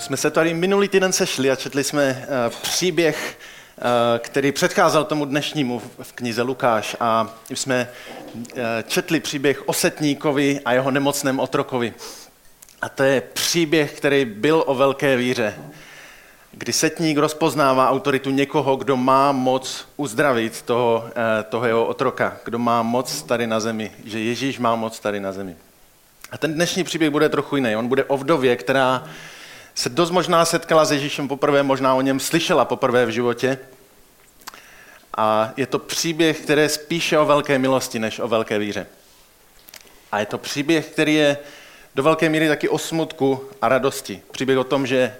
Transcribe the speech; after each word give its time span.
jsme 0.00 0.16
se 0.16 0.30
tady 0.30 0.54
minulý 0.54 0.88
týden 0.88 1.12
sešli 1.12 1.50
a 1.50 1.56
četli 1.56 1.84
jsme 1.84 2.26
uh, 2.46 2.54
příběh, 2.62 3.38
uh, 3.76 3.84
který 4.18 4.52
předcházel 4.52 5.04
tomu 5.04 5.24
dnešnímu 5.24 5.82
v 6.02 6.12
knize 6.12 6.42
Lukáš 6.42 6.96
a 7.00 7.38
jsme 7.54 7.88
uh, 8.34 8.60
četli 8.86 9.20
příběh 9.20 9.68
o 9.68 9.72
setníkovi 9.72 10.60
a 10.64 10.72
jeho 10.72 10.90
nemocném 10.90 11.40
otrokovi. 11.40 11.94
A 12.82 12.88
to 12.88 13.02
je 13.02 13.20
příběh, 13.20 13.92
který 13.92 14.24
byl 14.24 14.64
o 14.66 14.74
velké 14.74 15.16
víře, 15.16 15.54
kdy 16.52 16.72
setník 16.72 17.18
rozpoznává 17.18 17.90
autoritu 17.90 18.30
někoho, 18.30 18.76
kdo 18.76 18.96
má 18.96 19.32
moc 19.32 19.88
uzdravit 19.96 20.62
toho, 20.62 21.04
toho 21.48 21.66
jeho 21.66 21.86
otroka, 21.86 22.36
kdo 22.44 22.58
má 22.58 22.82
moc 22.82 23.22
tady 23.22 23.46
na 23.46 23.60
zemi, 23.60 23.92
že 24.04 24.20
Ježíš 24.20 24.58
má 24.58 24.76
moc 24.76 25.00
tady 25.00 25.20
na 25.20 25.32
zemi. 25.32 25.56
A 26.30 26.38
ten 26.38 26.54
dnešní 26.54 26.84
příběh 26.84 27.10
bude 27.10 27.28
trochu 27.28 27.56
jiný. 27.56 27.76
On 27.76 27.88
bude 27.88 28.04
o 28.04 28.16
vdově, 28.16 28.56
která 28.56 29.04
se 29.74 29.88
dost 29.88 30.10
možná 30.10 30.44
setkala 30.44 30.84
s 30.84 30.92
Ježíšem 30.92 31.28
poprvé, 31.28 31.62
možná 31.62 31.94
o 31.94 32.00
něm 32.00 32.20
slyšela 32.20 32.64
poprvé 32.64 33.06
v 33.06 33.10
životě. 33.10 33.58
A 35.16 35.52
je 35.56 35.66
to 35.66 35.78
příběh, 35.78 36.40
který 36.40 36.62
je 36.62 36.68
spíše 36.68 37.18
o 37.18 37.26
velké 37.26 37.58
milosti, 37.58 37.98
než 37.98 38.18
o 38.18 38.28
velké 38.28 38.58
víře. 38.58 38.86
A 40.12 40.20
je 40.20 40.26
to 40.26 40.38
příběh, 40.38 40.86
který 40.86 41.14
je 41.14 41.38
do 41.94 42.02
velké 42.02 42.28
míry 42.28 42.48
taky 42.48 42.68
o 42.68 42.78
smutku 42.78 43.48
a 43.62 43.68
radosti. 43.68 44.22
Příběh 44.30 44.58
o 44.58 44.64
tom, 44.64 44.86
že 44.86 45.16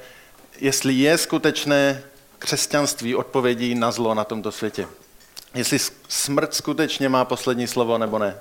jestli 0.58 0.94
je 0.94 1.18
skutečné 1.18 2.02
křesťanství 2.38 3.14
odpovědí 3.14 3.74
na 3.74 3.92
zlo 3.92 4.14
na 4.14 4.24
tomto 4.24 4.52
světě. 4.52 4.86
Jestli 5.54 5.78
smrt 6.08 6.54
skutečně 6.54 7.08
má 7.08 7.24
poslední 7.24 7.66
slovo 7.66 7.98
nebo 7.98 8.18
ne. 8.18 8.40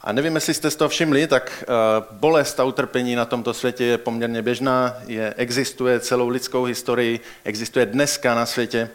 A 0.00 0.12
nevím, 0.12 0.34
jestli 0.34 0.54
jste 0.54 0.70
z 0.70 0.76
toho 0.76 0.88
všimli, 0.88 1.26
tak 1.26 1.64
eh, 1.64 2.04
bolest 2.10 2.60
a 2.60 2.64
utrpení 2.64 3.14
na 3.14 3.24
tomto 3.24 3.54
světě 3.54 3.84
je 3.84 3.98
poměrně 3.98 4.42
běžná, 4.42 4.94
je, 5.06 5.34
existuje 5.36 6.00
celou 6.00 6.28
lidskou 6.28 6.64
historii, 6.64 7.20
existuje 7.44 7.86
dneska 7.86 8.34
na 8.34 8.46
světě. 8.46 8.90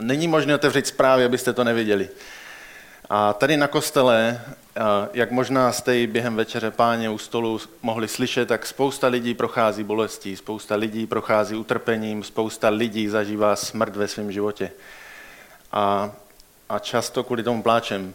Není 0.00 0.28
možné 0.28 0.54
otevřít 0.54 0.86
zprávy, 0.86 1.24
abyste 1.24 1.52
to 1.52 1.64
neviděli. 1.64 2.08
A 3.10 3.32
tady 3.32 3.56
na 3.56 3.66
kostele, 3.66 4.40
eh, 4.76 4.80
jak 5.12 5.30
možná 5.30 5.72
jste 5.72 5.98
i 5.98 6.06
během 6.06 6.36
večeře 6.36 6.70
páně 6.70 7.10
u 7.10 7.18
stolu 7.18 7.60
mohli 7.82 8.08
slyšet, 8.08 8.48
tak 8.48 8.66
spousta 8.66 9.06
lidí 9.06 9.34
prochází 9.34 9.84
bolestí, 9.84 10.36
spousta 10.36 10.74
lidí 10.74 11.06
prochází 11.06 11.54
utrpením, 11.56 12.22
spousta 12.22 12.68
lidí 12.68 13.08
zažívá 13.08 13.56
smrt 13.56 13.96
ve 13.96 14.08
svém 14.08 14.32
životě. 14.32 14.70
A, 15.72 16.12
a 16.68 16.78
často 16.78 17.24
kvůli 17.24 17.42
tomu 17.42 17.62
pláčem. 17.62 18.14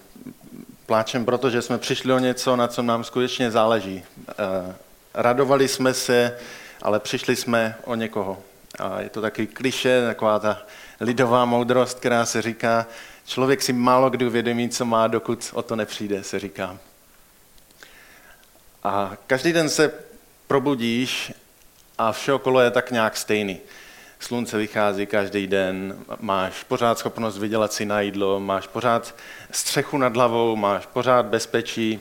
Pláčem, 0.90 1.26
protože 1.26 1.62
jsme 1.62 1.78
přišli 1.78 2.14
o 2.14 2.20
něco, 2.20 2.56
na 2.56 2.68
co 2.68 2.82
nám 2.82 3.04
skutečně 3.04 3.52
záleží. 3.52 4.04
Eh, 4.30 4.76
radovali 5.14 5.68
jsme 5.68 5.94
se, 5.94 6.38
ale 6.82 7.00
přišli 7.00 7.36
jsme 7.36 7.76
o 7.86 7.95
někoho. 7.95 8.42
A 8.80 9.02
je 9.02 9.10
to 9.10 9.22
takový 9.22 9.48
kliše, 9.48 10.02
taková 10.06 10.40
ta 10.40 10.62
lidová 11.00 11.45
moudrost, 11.45 12.00
která 12.00 12.26
se 12.26 12.42
říká, 12.42 12.86
člověk 13.26 13.62
si 13.62 13.73
málo 13.73 14.10
kdy 14.10 14.28
uvědomí, 14.28 14.70
co 14.70 14.86
má, 14.86 15.08
dokud 15.08 15.50
o 15.54 15.62
to 15.62 15.76
nepřijde, 15.76 16.23
se 16.23 16.40
říká. 16.40 16.78
A 18.84 19.17
každý 19.28 19.54
den 19.54 19.70
se 19.70 19.94
probudíš 20.48 21.34
a 21.98 22.12
vše 22.12 22.34
okolo 22.34 22.60
je 22.62 22.72
tak 22.72 22.92
nějak 22.92 23.17
stejný 23.17 23.60
slunce 24.20 24.58
vychází 24.58 25.06
každý 25.06 25.48
den, 25.48 25.98
máš 26.20 26.64
pořád 26.64 27.00
schopnost 27.00 27.38
vydělat 27.38 27.73
si 27.73 27.86
na 27.86 28.02
jídlo, 28.02 28.39
máš 28.39 28.67
pořád 28.67 29.16
střechu 29.52 29.98
nad 29.98 30.16
hlavou, 30.16 30.56
máš 30.56 30.86
pořád 30.86 31.26
bezpečí, 31.26 32.00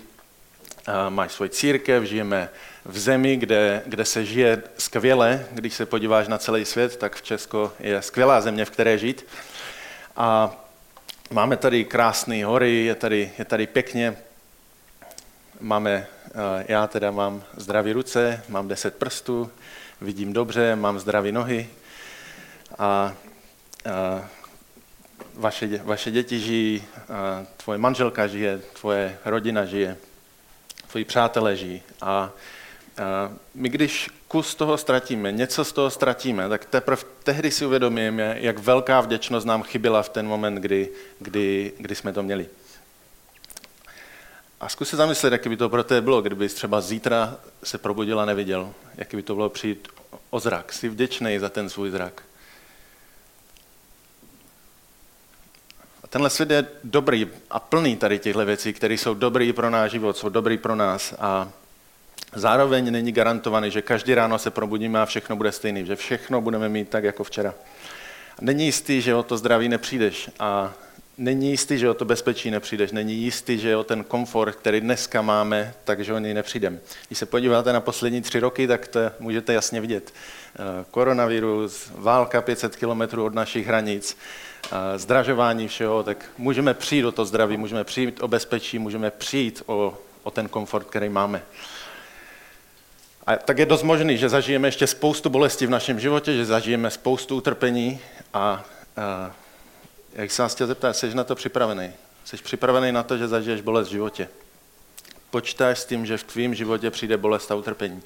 máš 1.09 1.33
svůj 1.33 1.49
církev, 1.49 2.05
žijeme 2.05 2.49
v 2.85 2.99
zemi, 2.99 3.37
kde, 3.37 3.83
kde 3.87 4.05
se 4.05 4.25
žije 4.25 4.63
skvěle. 4.79 5.47
Když 5.53 5.75
se 5.75 5.87
podíváš 5.87 6.29
na 6.29 6.39
celý 6.39 6.65
svět, 6.65 6.97
tak 6.97 7.17
v 7.17 7.23
Česku 7.23 7.71
je 7.81 8.03
skvělá 8.03 8.41
země, 8.41 8.65
v 8.65 8.71
které 8.71 8.99
žít. 8.99 9.27
A 10.17 10.57
máme 11.31 11.57
tady 11.57 11.85
krásné 11.85 12.45
hory, 12.45 12.85
je 12.85 12.95
tady, 12.95 13.33
je 13.39 13.45
tady 13.45 13.67
pěkně. 13.67 14.17
Máme, 15.61 16.07
já 16.67 16.87
teda 16.87 17.11
mám 17.11 17.45
zdravé 17.57 17.93
ruce, 17.93 18.43
mám 18.49 18.69
deset 18.69 18.97
prstů, 18.97 19.51
vidím 20.01 20.33
dobře, 20.33 20.77
mám 20.77 20.99
zdravé 20.99 21.33
nohy, 21.33 21.69
a, 22.79 22.85
a 22.85 23.15
vaše, 25.35 25.79
vaše 25.85 26.11
děti 26.11 26.41
žijí, 26.41 26.85
a 27.09 27.47
tvoje 27.57 27.79
manželka 27.79 28.27
žije, 28.27 28.59
tvoje 28.59 29.19
rodina 29.25 29.65
žije, 29.65 29.97
tvoji 30.91 31.05
přátelé 31.05 31.57
žijí. 31.57 31.83
A, 32.01 32.07
a 32.07 32.31
my 33.55 33.69
když 33.69 34.11
kus 34.29 34.55
toho 34.55 34.79
ztratíme, 34.79 35.33
něco 35.33 35.65
z 35.65 35.73
toho 35.73 35.91
ztratíme, 35.91 36.49
tak 36.49 36.65
teprve 36.65 37.03
tehdy 37.23 37.51
si 37.51 37.67
uvědomíme, 37.67 38.37
jak 38.41 38.59
velká 38.59 39.01
vděčnost 39.01 39.47
nám 39.47 39.63
chyběla 39.63 40.03
v 40.03 40.09
ten 40.09 40.27
moment, 40.27 40.55
kdy, 40.55 40.89
kdy, 41.19 41.73
kdy 41.79 41.95
jsme 41.95 42.13
to 42.13 42.23
měli. 42.23 42.49
A 44.61 44.69
zkus 44.69 44.89
se 44.89 44.97
zamyslet, 44.97 45.33
jaký 45.33 45.49
by 45.49 45.57
to 45.57 45.69
pro 45.69 45.85
tebe 45.85 46.01
bylo, 46.01 46.23
kdyby 46.23 46.49
třeba 46.49 46.81
zítra 46.81 47.37
se 47.65 47.79
probudila 47.79 48.23
a 48.23 48.27
neviděl. 48.27 48.73
Jaký 48.97 49.17
by 49.17 49.23
to 49.23 49.35
bylo 49.35 49.49
přijít 49.49 49.89
o 50.31 50.41
zrak. 50.41 50.73
Jsi 50.73 50.89
vděčný 50.89 51.39
za 51.39 51.49
ten 51.49 51.69
svůj 51.69 51.91
zrak. 51.91 52.23
Tenhle 56.11 56.31
svět 56.31 56.51
je 56.51 56.67
dobrý 56.85 57.29
a 57.51 57.61
plný 57.61 57.97
tady 57.97 58.19
těchto 58.19 58.45
věcí, 58.45 58.73
které 58.73 58.95
jsou 58.95 59.15
dobrý 59.15 59.53
pro 59.53 59.71
náš 59.71 59.91
život, 59.91 60.17
jsou 60.17 60.29
dobrý 60.29 60.59
pro 60.59 60.75
nás 60.75 61.15
a 61.19 61.49
zároveň 62.35 62.93
není 62.93 63.13
garantovaný, 63.13 63.71
že 63.71 63.83
každý 63.83 64.15
ráno 64.15 64.39
se 64.39 64.51
probudíme 64.51 65.01
a 65.01 65.07
všechno 65.07 65.37
bude 65.37 65.53
stejný, 65.53 65.87
že 65.87 65.97
všechno 65.97 66.41
budeme 66.41 66.69
mít 66.69 66.89
tak 66.89 67.05
jako 67.05 67.25
včera. 67.25 67.55
Není 68.41 68.65
jistý, 68.65 69.01
že 69.01 69.15
o 69.15 69.23
to 69.23 69.39
zdraví 69.39 69.69
nepřijdeš 69.69 70.31
a 70.41 70.73
není 71.19 71.51
jistý, 71.51 71.79
že 71.79 71.91
o 71.91 71.95
to 71.95 72.05
bezpečí 72.05 72.51
nepřijdeš, 72.51 72.93
není 72.93 73.15
jistý, 73.15 73.59
že 73.59 73.77
o 73.77 73.85
ten 73.85 74.05
komfort, 74.05 74.57
který 74.57 74.81
dneska 74.81 75.23
máme, 75.23 75.75
takže 75.85 76.15
o 76.15 76.19
něj 76.19 76.35
nepřijdem. 76.35 76.81
Když 77.07 77.19
se 77.19 77.27
podíváte 77.27 77.73
na 77.73 77.81
poslední 77.81 78.23
tři 78.23 78.41
roky, 78.41 78.67
tak 78.67 78.89
to 78.89 79.01
můžete 79.21 79.53
jasně 79.53 79.81
vidět. 79.81 80.13
Eh, 80.15 80.85
koronavirus, 80.91 81.91
válka 81.95 82.43
500 82.43 82.77
kilometrů 82.77 83.25
od 83.25 83.35
našich 83.35 83.67
hranic, 83.67 84.17
zdražování 84.97 85.69
všeho, 85.69 86.03
tak 86.03 86.31
můžeme 86.39 86.75
přijít 86.75 87.05
o 87.05 87.13
to 87.13 87.25
zdraví, 87.25 87.57
můžeme 87.57 87.85
přijít 87.85 88.23
o 88.23 88.29
bezpečí, 88.29 88.79
můžeme 88.79 89.11
přijít 89.11 89.63
o, 89.67 89.99
o 90.23 90.31
ten 90.31 90.49
komfort, 90.49 90.87
který 90.87 91.09
máme. 91.09 91.43
A 93.27 93.37
tak 93.37 93.59
je 93.59 93.67
dost 93.67 93.83
možný, 93.83 94.19
že 94.19 94.29
zažijeme 94.29 94.69
ještě 94.69 94.87
spoustu 94.87 95.31
bolesti 95.31 95.67
v 95.67 95.71
našem 95.71 96.01
životě, 96.01 96.33
že 96.37 96.45
zažijeme 96.45 96.91
spoustu 96.91 97.37
utrpení 97.37 98.01
a, 98.35 98.65
a 98.97 99.35
jak 100.13 100.31
se 100.31 100.43
vás 100.43 100.55
chtěl 100.55 100.67
zeptat, 100.67 100.93
jsi 100.97 101.15
na 101.15 101.25
to 101.25 101.35
připravený? 101.35 101.93
Jsi 102.25 102.37
připravený 102.37 102.93
na 102.93 103.03
to, 103.03 103.19
že 103.19 103.29
zažiješ 103.29 103.61
bolest 103.61 103.89
v 103.89 103.91
životě? 103.91 104.29
Počítáš 105.31 105.79
s 105.79 105.85
tím, 105.85 106.07
že 106.07 106.17
v 106.17 106.25
tvém 106.25 106.55
životě 106.55 106.91
přijde 106.91 107.17
bolest 107.17 107.51
a 107.51 107.55
utrpení. 107.55 108.03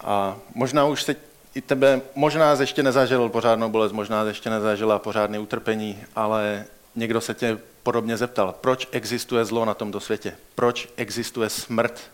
A 0.00 0.36
možná 0.54 0.84
už 0.84 1.02
se 1.02 1.16
i 1.54 1.60
tebe 1.60 2.00
možná 2.14 2.56
ještě 2.60 2.82
nezažil 2.82 3.28
pořádnou 3.28 3.68
bolest, 3.68 3.92
možná 3.92 4.24
ještě 4.24 4.50
nezažila 4.50 4.98
pořádné 4.98 5.38
utrpení, 5.38 6.04
ale 6.16 6.64
někdo 6.94 7.20
se 7.20 7.34
tě 7.34 7.58
podobně 7.82 8.16
zeptal, 8.16 8.54
proč 8.60 8.88
existuje 8.92 9.44
zlo 9.44 9.64
na 9.64 9.74
tomto 9.74 10.00
světě? 10.00 10.36
Proč 10.54 10.88
existuje 10.96 11.50
smrt, 11.50 12.10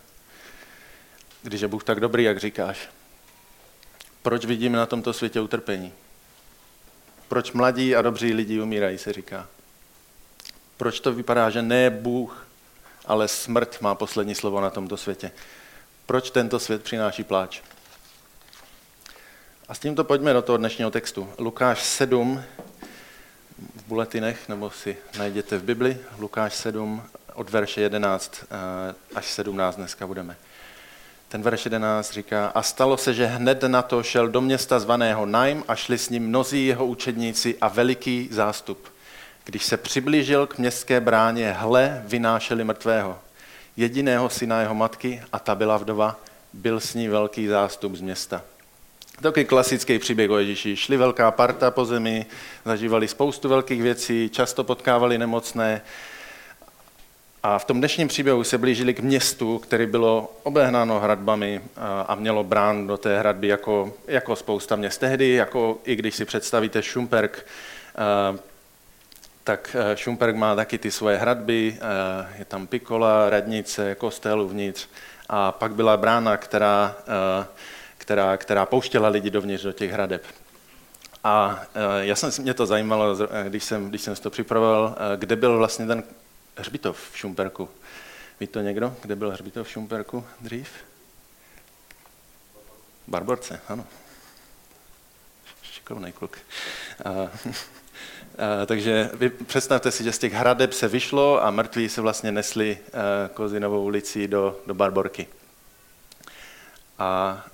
když 1.42 1.60
je 1.60 1.68
Bůh 1.68 1.84
tak 1.84 2.00
dobrý, 2.00 2.24
jak 2.24 2.38
říkáš? 2.38 2.88
Proč 4.22 4.44
vidíme 4.44 4.78
na 4.78 4.86
tomto 4.86 5.12
světě 5.12 5.40
utrpení? 5.40 5.92
Proč 7.28 7.52
mladí 7.52 7.96
a 7.96 8.02
dobří 8.02 8.32
lidi 8.32 8.60
umírají, 8.60 8.98
se 8.98 9.12
říká. 9.12 9.46
Proč 10.76 11.00
to 11.00 11.12
vypadá, 11.12 11.50
že 11.50 11.62
ne 11.62 11.90
Bůh, 11.90 12.46
ale 13.04 13.28
smrt 13.28 13.80
má 13.80 13.94
poslední 13.94 14.34
slovo 14.34 14.60
na 14.60 14.70
tomto 14.70 14.96
světě? 14.96 15.32
Proč 16.06 16.31
tento 16.31 16.58
svět 16.58 16.82
přináší 16.82 17.25
pláč? 17.25 17.60
A 19.69 19.75
s 19.75 19.78
tímto 19.78 20.04
pojďme 20.04 20.32
do 20.32 20.43
toho 20.43 20.58
dnešního 20.58 20.90
textu. 20.90 21.32
Lukáš 21.38 21.84
7 21.84 22.43
v 23.76 23.84
buletinech, 23.87 24.49
nebo 24.49 24.70
si 24.70 24.96
najděte 25.19 25.58
v 25.58 25.62
Bibli, 25.62 25.99
Lukáš 26.19 26.54
7 26.54 27.02
od 27.34 27.50
verše 27.50 27.81
11 27.81 28.44
eh, 28.44 28.94
až 29.14 29.26
17 29.26 29.76
dneska 29.76 30.06
budeme. 30.06 30.37
Ten 31.34 31.42
verš 31.42 31.64
11 31.64 32.12
říká, 32.12 32.46
a 32.46 32.62
stalo 32.62 32.96
se, 32.96 33.14
že 33.14 33.26
hned 33.26 33.62
na 33.62 33.82
to 33.82 34.02
šel 34.02 34.28
do 34.28 34.40
města 34.40 34.78
zvaného 34.78 35.26
Najm 35.26 35.64
a 35.69 35.75
šli 35.75 35.98
s 35.98 36.10
ním 36.10 36.28
mnozí 36.28 36.66
jeho 36.66 36.86
učedníci 36.86 37.56
a 37.60 37.69
veliký 37.69 38.28
zástup. 38.31 38.88
Když 39.44 39.64
se 39.64 39.76
přiblížil 39.76 40.46
k 40.46 40.58
městské 40.58 41.00
bráně, 41.00 41.52
hle, 41.52 42.02
vynášeli 42.06 42.64
mrtvého. 42.64 43.19
Jediného 43.76 44.31
syna 44.31 44.60
jeho 44.60 44.75
matky, 44.75 45.22
a 45.32 45.38
ta 45.38 45.54
byla 45.54 45.76
vdova, 45.76 46.20
byl 46.52 46.81
s 46.81 46.94
ní 46.94 47.08
velký 47.08 47.46
zástup 47.46 47.96
z 47.96 48.00
města. 48.00 48.42
Takový 49.20 49.44
klasický 49.44 49.98
příběh 49.98 50.30
o 50.30 50.38
Ježíši. 50.38 50.76
Šli 50.76 50.96
velká 50.96 51.30
parta 51.30 51.70
po 51.70 51.84
zemi, 51.84 52.26
zažívali 52.64 53.08
spoustu 53.08 53.48
velkých 53.48 53.82
věcí, 53.82 54.30
často 54.32 54.64
potkávali 54.64 55.19
nemocné 55.19 55.82
A 57.46 57.58
v 57.58 57.64
tom 57.64 57.79
dnešním 57.79 58.08
příběhu 58.08 58.44
se 58.44 58.58
blížili 58.58 58.94
k 58.94 59.00
městu, 59.00 59.58
který 59.58 59.87
bylo 59.87 60.32
obehnáno 60.43 61.00
hradbami 61.00 61.61
a 62.06 62.14
mělo 62.14 62.44
brán 62.44 62.87
do 62.87 62.96
té 62.96 63.19
hradby 63.19 63.49
jako, 63.49 63.94
jako 64.06 64.37
spousta 64.37 64.76
měst. 64.76 64.99
Tehdy, 64.99 65.31
jako 65.31 65.79
i 65.85 65.96
když 65.96 66.14
si 66.14 66.25
představíte 66.25 66.82
Šumperk, 66.82 67.46
tak 69.44 69.76
Šumperk 69.94 70.37
má 70.37 70.55
taky 70.55 70.79
ty 70.79 70.91
svoje 70.91 71.17
hradby, 71.17 71.79
je 72.38 72.44
tam 72.44 72.67
pikola, 72.67 73.31
radnice, 73.31 73.94
kostel 73.94 74.40
uvnitř 74.40 74.88
a 75.29 75.52
pak 75.52 75.75
byla 75.75 75.97
brána, 75.97 76.37
která, 76.37 76.97
která, 77.99 78.37
která 78.37 78.67
pouštěla 78.67 79.08
lidi 79.08 79.31
dovnitř 79.31 79.64
do 79.64 79.73
těch 79.73 79.90
hradeb. 79.90 80.23
A 81.25 81.61
já 82.00 82.17
jsem, 82.17 82.31
mě 82.43 82.55
to 82.55 82.67
zajímalo, 82.67 83.17
když 83.49 83.64
jsem, 83.64 83.88
když 83.88 84.02
jsem 84.02 84.14
to 84.14 84.31
připravoval, 84.31 84.97
kde 85.17 85.37
byl 85.37 85.58
vlastně 85.58 85.87
ten 85.87 86.02
hřbitov 86.56 87.10
v 87.10 87.16
Šumperku. 87.16 87.68
Ví 88.40 88.46
to 88.46 88.60
někdo, 88.60 88.96
kde 89.02 89.16
byl 89.16 89.30
hřbitov 89.30 89.66
v 89.66 89.70
Šumperku 89.70 90.26
dřív? 90.40 90.68
Barborce, 93.06 93.60
ano. 93.68 93.86
Šikovný 95.62 96.12
kluk. 96.12 96.38
A, 97.04 97.10
a, 97.10 98.66
takže 98.66 99.10
vy 99.14 99.30
představte 99.30 99.90
si, 99.90 100.04
že 100.04 100.12
z 100.12 100.18
těch 100.18 100.32
hradeb 100.32 100.72
se 100.72 100.88
vyšlo 100.88 101.44
a 101.44 101.50
mrtví 101.50 101.88
se 101.88 102.00
vlastně 102.00 102.32
nesli 102.32 102.78
Kozinovou 103.34 103.84
ulicí 103.84 104.28
do, 104.28 104.60
do 104.66 104.74
Barborky. 104.74 105.26
A 106.98 107.44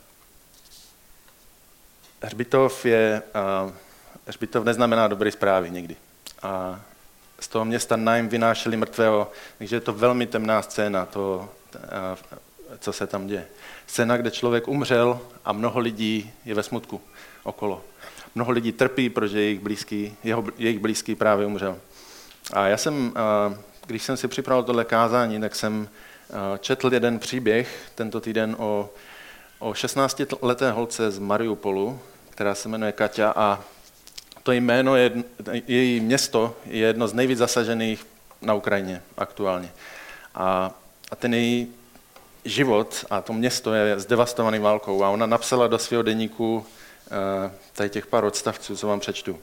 hřbitov 2.23 2.87
je, 2.87 3.23
a, 3.35 3.73
hřbitov 4.27 4.65
neznamená 4.65 5.09
dobré 5.09 5.33
zprávy 5.33 5.71
nikdy. 5.71 5.97
A 6.43 6.81
z 7.41 7.49
toho 7.49 7.65
města 7.65 7.97
Naim 7.97 8.29
vynášeli 8.29 8.77
mrtvého, 8.77 9.31
takže 9.59 9.77
je 9.77 9.81
to 9.81 9.93
velmi 9.93 10.27
temná 10.27 10.63
scéna, 10.63 11.07
to, 11.07 11.49
co 12.79 12.93
se 12.93 13.07
tam 13.07 13.27
děje. 13.27 13.47
Scéna, 13.87 14.17
kde 14.17 14.31
člověk 14.31 14.69
umřel 14.69 15.21
a 15.45 15.53
mnoho 15.53 15.81
lidí 15.81 16.33
je 16.45 16.55
ve 16.55 16.63
smutku 16.63 17.01
okolo. 17.43 17.85
Mnoho 18.35 18.53
lidí 18.53 18.73
trpí, 18.73 19.11
protože 19.11 19.41
jejich 19.41 19.61
blízký, 19.61 20.17
jeho, 20.25 20.45
jejich 20.59 20.79
blízký 20.79 21.15
právě 21.15 21.47
umřel. 21.47 21.79
A 22.53 22.67
já 22.67 22.77
jsem, 22.77 23.15
když 23.87 24.03
jsem 24.03 24.17
si 24.17 24.29
připravil 24.29 24.65
tohle 24.65 24.85
kázání, 24.85 25.41
tak 25.41 25.55
jsem 25.55 25.89
četl 26.61 26.95
jeden 26.95 27.19
příběh 27.19 27.91
tento 27.95 28.21
týden 28.21 28.57
o, 28.59 28.91
o 29.59 29.73
16-leté 29.73 30.71
holce 30.71 31.11
z 31.11 31.19
Mariupolu, 31.19 32.01
která 32.31 32.55
se 32.55 32.69
jmenuje 32.69 32.93
Kaťa 32.93 33.33
a 33.37 33.61
to 34.43 34.53
jméno, 34.53 34.97
je, 34.97 35.13
její 35.67 36.01
město 36.01 36.57
je 36.65 36.79
jedno 36.79 37.09
z 37.09 37.13
nejvíc 37.13 37.39
zasažených 37.39 38.07
na 38.43 38.55
Ukrajině 38.55 39.03
aktuálně. 39.17 39.73
A, 40.35 40.71
a 41.11 41.17
ten 41.17 41.35
její 41.35 41.69
život 42.45 43.05
a 43.11 43.21
to 43.21 43.33
město 43.33 43.75
je 43.75 44.01
zdevastovaný 44.01 44.59
válkou. 44.59 45.05
A 45.05 45.11
ona 45.11 45.27
napsala 45.27 45.67
do 45.67 45.79
svého 45.79 46.03
deníku 46.03 46.57
uh, 46.57 47.53
tady 47.73 47.91
těch 47.91 48.07
pár 48.07 48.25
odstavců, 48.25 48.77
co 48.77 48.87
vám 48.87 49.01
přečtu, 49.01 49.39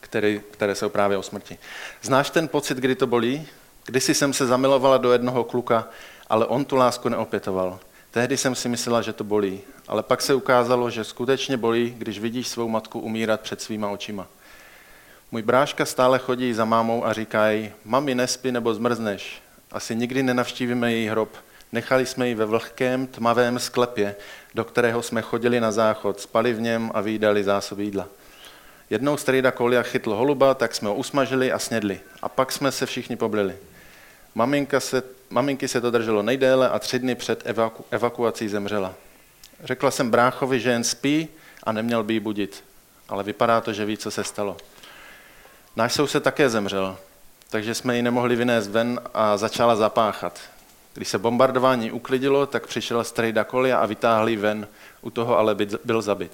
který, 0.00 0.40
které 0.50 0.74
jsou 0.74 0.88
právě 0.88 1.16
o 1.16 1.22
smrti. 1.22 1.58
Znáš 2.02 2.30
ten 2.30 2.48
pocit, 2.48 2.78
kdy 2.78 2.94
to 2.94 3.06
bolí? 3.06 3.48
Kdysi 3.84 4.14
jsem 4.14 4.32
se 4.32 4.46
zamilovala 4.46 4.96
do 4.96 5.12
jednoho 5.12 5.44
kluka, 5.44 5.88
ale 6.28 6.46
on 6.46 6.64
tu 6.64 6.76
lásku 6.76 7.08
neopětoval. 7.08 7.78
Tehdy 8.16 8.36
jsem 8.36 8.54
si 8.54 8.68
myslela, 8.68 9.02
že 9.02 9.12
to 9.12 9.24
bolí, 9.24 9.60
ale 9.88 10.02
pak 10.02 10.22
se 10.22 10.34
ukázalo, 10.34 10.90
že 10.90 11.04
skutečně 11.04 11.56
bolí, 11.56 11.94
když 11.98 12.18
vidíš 12.18 12.48
svou 12.48 12.68
matku 12.68 13.00
umírat 13.00 13.40
před 13.40 13.62
svýma 13.62 13.88
očima. 13.88 14.26
Můj 15.32 15.42
bráška 15.42 15.84
stále 15.84 16.18
chodí 16.18 16.54
za 16.54 16.64
mámou 16.64 17.04
a 17.04 17.12
říká 17.12 17.50
jí, 17.50 17.72
mami, 17.84 18.14
nespí 18.14 18.52
nebo 18.52 18.74
zmrzneš. 18.74 19.42
Asi 19.72 19.96
nikdy 19.96 20.22
nenavštívíme 20.22 20.92
její 20.92 21.08
hrob. 21.08 21.36
Nechali 21.72 22.06
jsme 22.06 22.28
ji 22.28 22.34
ve 22.34 22.44
vlhkém, 22.44 23.06
tmavém 23.06 23.58
sklepě, 23.58 24.16
do 24.54 24.64
kterého 24.64 25.02
jsme 25.02 25.22
chodili 25.22 25.60
na 25.60 25.72
záchod, 25.72 26.20
spali 26.20 26.52
v 26.52 26.60
něm 26.60 26.90
a 26.94 27.00
výdali 27.00 27.44
zásoby 27.44 27.84
jídla. 27.84 28.08
Jednou 28.90 29.16
strýda 29.16 29.50
Kolia 29.50 29.82
chytl 29.82 30.14
holuba, 30.14 30.54
tak 30.54 30.74
jsme 30.74 30.88
ho 30.88 30.94
usmažili 30.94 31.52
a 31.52 31.58
snědli. 31.58 32.00
A 32.22 32.28
pak 32.28 32.52
jsme 32.52 32.72
se 32.72 32.86
všichni 32.86 33.16
poblili. 33.16 33.56
Maminka 34.36 34.80
se, 34.80 35.02
maminky 35.30 35.68
se 35.68 35.80
to 35.80 35.90
drželo 35.90 36.22
nejdéle 36.22 36.68
a 36.68 36.78
tři 36.78 36.98
dny 36.98 37.14
před 37.14 37.42
evaku, 37.44 37.84
evakuací 37.90 38.48
zemřela. 38.48 38.94
Řekla 39.64 39.90
jsem 39.90 40.10
bráchovi, 40.10 40.60
že 40.60 40.70
jen 40.70 40.84
spí 40.84 41.28
a 41.62 41.72
neměl 41.72 42.02
by 42.02 42.14
ji 42.14 42.20
budit, 42.20 42.64
ale 43.08 43.22
vypadá 43.22 43.60
to, 43.60 43.72
že 43.72 43.84
ví, 43.84 43.96
co 43.96 44.10
se 44.10 44.24
stalo. 44.24 44.56
Náš 45.76 45.92
soused 45.94 46.22
také 46.22 46.48
zemřel, 46.48 46.96
takže 47.50 47.74
jsme 47.74 47.96
ji 47.96 48.02
nemohli 48.02 48.36
vynést 48.36 48.70
ven 48.70 49.00
a 49.14 49.36
začala 49.36 49.76
zapáchat. 49.76 50.40
Když 50.94 51.08
se 51.08 51.18
bombardování 51.18 51.92
uklidilo, 51.92 52.46
tak 52.46 52.66
přišel 52.66 53.04
strejda 53.04 53.44
Kolia 53.44 53.78
a 53.78 53.86
vytáhl 53.86 54.28
ji 54.28 54.36
ven, 54.36 54.68
u 55.00 55.10
toho 55.10 55.38
ale 55.38 55.56
byl 55.84 56.02
zabit. 56.02 56.32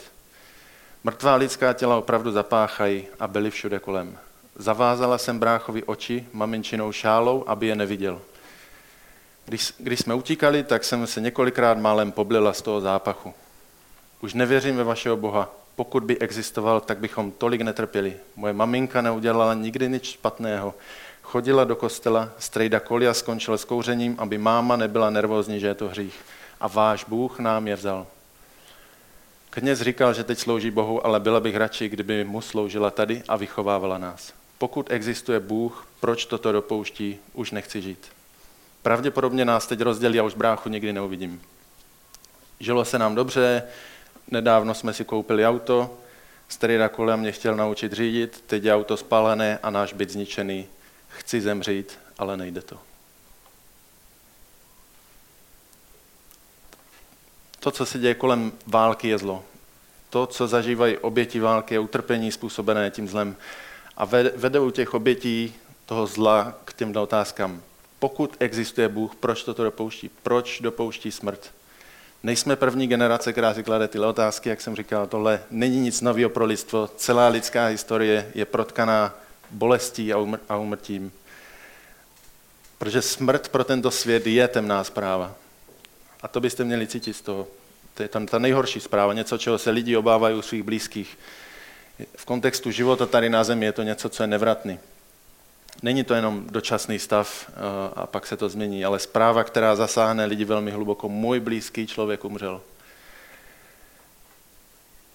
Mrtvá 1.05 1.35
lidská 1.35 1.73
těla 1.73 1.97
opravdu 1.97 2.33
zapáchají 2.33 3.07
a 3.21 3.29
byly 3.29 3.51
všude 3.51 3.79
kolem. 3.79 4.19
Zavázala 4.57 5.19
jsem 5.19 5.39
bráchovi 5.39 5.85
oči 5.85 6.27
maminčinou 6.33 6.93
šálou, 6.93 7.45
aby 7.47 7.67
je 7.67 7.77
neviděl. 7.77 8.21
Když, 9.45 9.75
když 9.79 10.01
jsme 10.01 10.15
utíkali, 10.15 10.63
tak 10.63 10.85
jsem 10.85 11.07
se 11.07 11.21
několikrát 11.21 11.79
málem 11.79 12.13
poblila 12.13 12.53
z 12.53 12.63
toho 12.63 12.81
zápachu. 12.81 13.35
Už 14.21 14.35
nevěřím 14.35 14.77
ve 14.77 14.85
vašeho 14.85 15.17
Boha. 15.17 15.51
Pokud 15.77 16.05
by 16.05 16.19
existoval, 16.19 16.81
tak 16.81 16.99
bychom 16.99 17.31
tolik 17.31 17.61
netrpěli. 17.61 18.17
Moje 18.37 18.53
maminka 18.53 19.01
neudělala 19.01 19.55
nikdy 19.55 19.89
nic 19.89 20.05
špatného. 20.05 20.75
Chodila 21.23 21.65
do 21.65 21.77
kostela, 21.77 22.31
strejda 22.39 22.81
Kolia 22.81 23.15
skončil 23.15 23.59
s 23.59 23.65
kouřením, 23.65 24.17
aby 24.19 24.39
máma 24.39 24.77
nebyla 24.77 25.11
nervózní, 25.11 25.61
že 25.61 25.67
je 25.67 25.75
to 25.75 25.89
hřích. 25.89 26.21
A 26.61 26.69
váš 26.69 27.05
Bůh 27.05 27.39
nám 27.39 27.69
je 27.69 27.77
vzal. 27.77 28.07
Kněz 29.51 29.81
říkal, 29.81 30.15
že 30.15 30.25
teď 30.25 30.39
slouží 30.39 30.71
Bohu, 30.71 31.07
ale 31.07 31.21
byla 31.21 31.41
bych 31.41 31.57
radši, 31.57 31.89
kdyby 31.89 32.25
mu 32.25 32.41
sloužila 32.41 32.91
tady 32.91 33.23
a 33.29 33.37
vychovávala 33.37 33.99
nás. 33.99 34.33
Pokud 34.63 34.91
existuje 34.91 35.41
Bůh, 35.41 35.87
proč 36.01 36.27
toto 36.27 36.53
dopouští, 36.53 37.19
už 37.33 37.51
nechci 37.51 37.83
žít. 37.83 38.07
Pravděpodobně 38.83 39.45
nás 39.45 39.67
teď 39.67 39.81
rozdělí 39.81 40.21
a 40.21 40.23
už 40.23 40.35
bráchu 40.35 40.69
nikdy 40.69 40.93
neuvidím. 40.93 41.43
Žilo 42.61 42.85
se 42.85 42.99
nám 42.99 43.15
dobře, 43.15 43.63
nedávno 44.31 44.75
jsme 44.75 44.93
si 44.93 45.05
koupili 45.05 45.47
auto, 45.47 45.99
starý 46.49 46.75
kolem 46.91 47.21
mě 47.21 47.33
chtěl 47.33 47.57
naučit 47.57 47.93
řídit, 47.93 48.45
teď 48.47 48.65
je 48.65 48.75
auto 48.75 48.97
spálené 48.97 49.59
a 49.63 49.71
náš 49.71 49.93
byt 49.93 50.11
zničený. 50.11 50.67
Chci 51.09 51.41
zemřít, 51.41 51.99
ale 52.19 52.37
nejde 52.37 52.63
to. 52.63 52.79
To, 57.61 57.71
co 57.71 57.87
se 57.87 57.99
děje 57.99 58.15
kolem 58.15 58.53
války, 58.67 59.09
je 59.09 59.19
zlo. 59.19 59.45
To, 60.11 60.27
co 60.27 60.49
zažívají 60.49 60.99
oběti 60.99 61.41
války, 61.41 61.75
je 61.75 61.79
utrpení 61.79 62.33
způsobené 62.33 62.91
tím 62.91 63.09
zlem. 63.09 63.37
A 63.97 64.05
vedou 64.37 64.71
těch 64.71 64.95
obětí 64.95 65.55
toho 65.87 66.07
zla 66.07 66.55
k 66.65 66.73
těm 66.73 66.97
otázkám 66.97 67.63
pokud 68.03 68.37
existuje 68.41 68.89
Bůh, 68.89 69.15
proč 69.15 69.43
toto 69.43 69.65
dopouští? 69.65 70.11
Proč 70.23 70.61
dopouští 70.61 71.13
smrt? 71.13 71.51
Nejsme 72.23 72.57
první 72.57 72.87
generace, 72.87 73.33
která 73.33 73.55
si 73.55 73.63
klade 73.63 73.89
tyhle 73.89 74.07
otázky, 74.07 74.49
jak 74.49 74.61
jsem 74.61 74.77
říkal, 74.77 75.07
tohle 75.07 75.43
není 75.51 75.81
nic 75.81 76.01
nového 76.01 76.31
pro 76.31 76.45
lidstvo. 76.45 76.91
Celá 76.97 77.29
lidská 77.29 77.67
historie 77.67 78.31
je 78.35 78.45
protkaná 78.45 79.15
bolestí 79.51 80.13
a 80.49 80.57
umrtím. 80.57 81.13
Protože 82.79 83.03
smrt 83.03 83.49
pro 83.49 83.65
tento 83.65 83.91
svět 83.91 84.27
je 84.27 84.49
temná 84.49 84.85
zpráva. 84.85 85.35
A 86.23 86.29
to 86.29 86.41
byste 86.41 86.65
měli 86.65 86.87
cítit 86.87 87.15
z 87.15 87.21
toho. 87.21 87.47
To 87.95 88.03
je 88.03 88.09
ta 88.09 88.39
nejhorší 88.39 88.81
zpráva, 88.81 89.13
něco, 89.13 89.39
čeho 89.39 89.59
se 89.59 89.71
lidi 89.71 89.97
obávají 89.97 90.37
u 90.37 90.43
svých 90.43 90.63
blízkých. 90.63 91.19
V 92.17 92.25
kontextu 92.25 92.71
života 92.71 93.07
tady 93.07 93.31
na 93.31 93.45
zemi 93.45 93.67
je 93.67 93.73
to 93.73 93.83
něco, 93.83 94.09
co 94.09 94.23
je 94.23 94.27
nevratný. 94.27 94.79
Není 95.83 96.05
to 96.05 96.15
jenom 96.15 96.47
dočasný 96.51 96.99
stav 96.99 97.47
eh, 97.49 97.53
a 97.97 98.07
pak 98.07 98.27
se 98.27 98.37
to 98.37 98.49
změní, 98.49 98.85
ale 98.85 98.99
zpráva, 98.99 99.45
která 99.45 99.77
zasáhne 99.77 100.25
lidi 100.25 100.45
velmi 100.45 100.71
hluboko. 100.71 101.09
Můj 101.09 101.41
blízký 101.41 101.87
člověk 101.87 102.25
umřel. 102.25 102.61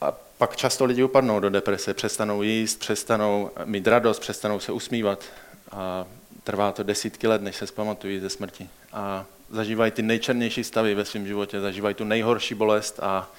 A 0.01 0.11
pak 0.37 0.55
často 0.55 0.85
lidi 0.85 1.03
upadnou 1.03 1.39
do 1.39 1.49
deprese, 1.49 1.93
přestanou 1.93 2.43
jíst, 2.43 2.79
přestanou 2.79 3.51
mít 3.65 3.87
radost, 3.87 4.19
přestanou 4.19 4.59
se 4.59 4.71
usmívat. 4.71 5.23
A 5.71 6.05
trvá 6.43 6.71
to 6.71 6.83
desítky 6.83 7.27
let, 7.27 7.41
než 7.41 7.55
se 7.55 7.67
zpamatují 7.67 8.19
ze 8.19 8.29
smrti. 8.29 8.69
A 8.93 9.25
zažívají 9.49 9.91
ty 9.91 10.01
nejčernější 10.01 10.63
stavy 10.63 10.95
ve 10.95 11.05
svém 11.05 11.27
životě, 11.27 11.61
zažívají 11.61 11.95
tu 11.95 12.03
nejhorší 12.03 12.55
bolest 12.55 12.99
a, 12.99 13.31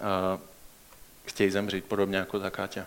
a 0.00 0.38
chtějí 1.26 1.50
zemřít, 1.50 1.84
podobně 1.84 2.16
jako 2.16 2.40
ta 2.40 2.50
Káťa. 2.50 2.86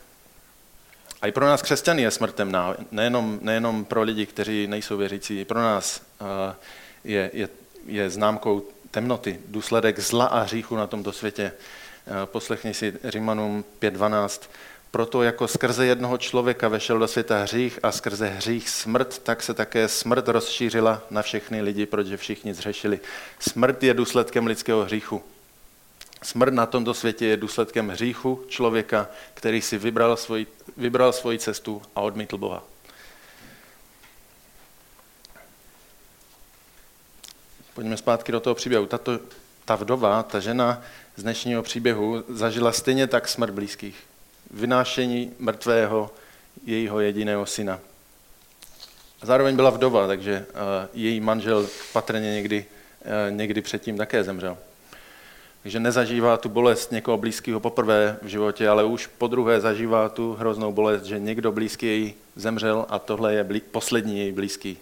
A 1.21 1.27
i 1.27 1.31
pro 1.31 1.45
nás 1.45 1.61
křesťany 1.61 2.01
je 2.01 2.11
smrt 2.11 2.35
temná, 2.35 2.75
nejenom, 2.91 3.39
nejenom 3.41 3.85
pro 3.85 4.01
lidi, 4.01 4.25
kteří 4.25 4.67
nejsou 4.67 4.97
věřící, 4.97 5.39
i 5.39 5.45
pro 5.45 5.59
nás 5.59 6.01
eh, 6.21 6.55
je, 7.03 7.31
je, 7.33 7.49
je 7.85 8.09
známkou 8.09 8.67
temnoty, 8.91 9.39
důsledek 9.47 9.99
zla 9.99 10.25
a 10.25 10.41
hříchu 10.41 10.75
na 10.75 10.87
tomto 10.87 11.11
světě. 11.11 11.51
Eh, 12.07 12.25
poslechni 12.25 12.73
si 12.73 12.93
Římanům 13.03 13.65
5.12. 13.81 14.49
proto 14.91 15.23
jako 15.23 15.47
skrze 15.47 15.85
jednoho 15.85 16.17
člověka 16.17 16.67
vešel 16.67 16.99
do 16.99 17.07
světa 17.07 17.41
hřích 17.41 17.79
a 17.83 17.91
skrze 17.91 18.27
hřích 18.27 18.69
smrt, 18.69 19.19
tak 19.19 19.43
se 19.43 19.53
také 19.53 19.87
smrt 19.87 20.27
rozšířila 20.27 21.01
na 21.09 21.21
všechny 21.21 21.61
lidi, 21.61 21.85
protože 21.85 22.17
všichni 22.17 22.53
zřešili. 22.53 22.99
Smrt 23.39 23.83
je 23.83 23.93
důsledkem 23.93 24.47
lidského 24.47 24.85
hříchu. 24.85 25.23
Smrt 26.23 26.53
na 26.53 26.65
tomto 26.65 26.93
světě 26.93 27.25
je 27.25 27.37
důsledkem 27.37 27.89
hříchu 27.89 28.45
člověka, 28.47 29.07
který 29.33 29.61
si 29.61 29.77
vybral 29.77 30.17
svoji, 30.17 30.47
vybral 30.77 31.13
svoji 31.13 31.39
cestu 31.39 31.81
a 31.95 32.01
odmítl 32.01 32.37
Boha. 32.37 32.63
Pojďme 37.73 37.97
zpátky 37.97 38.31
do 38.31 38.39
toho 38.39 38.55
příběhu. 38.55 38.85
Tato, 38.85 39.19
ta 39.65 39.75
vdova, 39.75 40.23
ta 40.23 40.39
žena 40.39 40.81
z 41.15 41.23
dnešního 41.23 41.63
příběhu 41.63 42.23
zažila 42.29 42.71
stejně 42.71 43.07
tak 43.07 43.27
smrt 43.27 43.53
blízkých. 43.53 44.03
Vynášení 44.51 45.33
mrtvého 45.39 46.11
jejího 46.65 46.99
jediného 46.99 47.45
syna. 47.45 47.79
Zároveň 49.21 49.55
byla 49.55 49.69
vdova, 49.69 50.07
takže 50.07 50.45
její 50.93 51.19
manžel 51.19 51.69
patrně 51.93 52.33
někdy, 52.33 52.65
někdy 53.29 53.61
předtím 53.61 53.97
také 53.97 54.23
zemřel. 54.23 54.57
Takže 55.63 55.79
nezažívá 55.79 56.37
tu 56.37 56.49
bolest 56.49 56.91
někoho 56.91 57.17
blízkého 57.17 57.59
poprvé 57.59 58.17
v 58.21 58.27
životě, 58.27 58.69
ale 58.69 58.83
už 58.83 59.07
po 59.07 59.27
druhé 59.27 59.61
zažívá 59.61 60.09
tu 60.09 60.33
hroznou 60.33 60.71
bolest, 60.71 61.03
že 61.03 61.19
někdo 61.19 61.51
blízký 61.51 61.85
její 61.85 62.13
zemřel 62.35 62.85
a 62.89 62.99
tohle 62.99 63.33
je 63.33 63.43
blí, 63.43 63.61
poslední 63.71 64.19
její 64.19 64.31
blízký. 64.31 64.77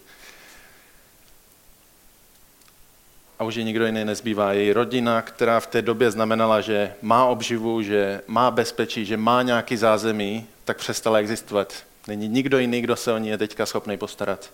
A 3.39 3.43
už 3.43 3.55
ji 3.55 3.63
nikdo 3.63 3.85
jiný 3.85 4.05
nezbývá. 4.05 4.53
Její 4.53 4.73
rodina, 4.73 5.21
která 5.21 5.59
v 5.59 5.67
té 5.67 5.81
době 5.81 6.11
znamenala, 6.11 6.61
že 6.61 6.93
má 7.01 7.25
obživu, 7.25 7.81
že 7.81 8.21
má 8.27 8.51
bezpečí, 8.51 9.05
že 9.05 9.17
má 9.17 9.41
nějaký 9.41 9.77
zázemí, 9.77 10.47
tak 10.65 10.77
přestala 10.77 11.19
existovat. 11.19 11.73
Není 12.07 12.27
nikdo 12.27 12.59
jiný, 12.59 12.81
kdo 12.81 12.95
se 12.95 13.11
o 13.11 13.17
ní 13.17 13.29
je 13.29 13.37
teďka 13.37 13.65
schopný 13.65 13.97
postarat. 13.97 14.49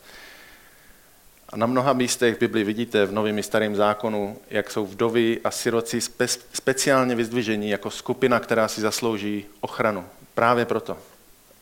A 1.54 1.58
na 1.58 1.66
mnoha 1.66 1.94
místech 1.94 2.36
v 2.36 2.40
Bibli 2.40 2.64
vidíte 2.64 3.06
v 3.06 3.12
Novém 3.12 3.40
i 3.40 3.44
Starém 3.44 3.76
zákonu, 3.76 4.38
jak 4.50 4.72
jsou 4.72 4.86
vdovy 4.86 5.40
a 5.44 5.52
siroci 5.52 6.02
spe, 6.02 6.28
speciálně 6.54 7.16
vyzdvižení 7.16 7.70
jako 7.70 7.90
skupina, 7.90 8.40
která 8.40 8.68
si 8.68 8.82
zaslouží 8.82 9.46
ochranu. 9.62 10.06
Právě 10.36 10.66
proto. 10.66 10.98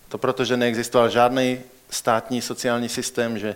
To 0.10 0.18
proto, 0.18 0.46
že 0.46 0.58
neexistoval 0.58 1.10
žádný 1.10 1.60
státní 1.90 2.42
sociální 2.42 2.90
systém, 2.90 3.38
že, 3.38 3.56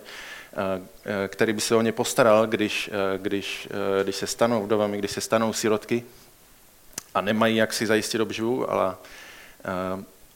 eh, 0.54 0.82
eh, 1.06 1.28
který 1.28 1.54
by 1.54 1.62
se 1.62 1.76
o 1.76 1.82
ně 1.82 1.92
postaral, 1.92 2.48
když, 2.48 2.90
eh, 2.94 3.18
když, 3.18 3.68
když 4.04 4.16
se 4.16 4.28
stanou 4.28 4.64
vdovami, 4.64 4.98
když 4.98 5.12
se 5.12 5.22
stanou 5.22 5.54
sirotky 5.54 6.04
a 7.14 7.22
nemají 7.22 7.56
jak 7.56 7.74
si 7.74 7.88
zajistit 7.88 8.22
obživu, 8.22 8.72
ale 8.72 8.96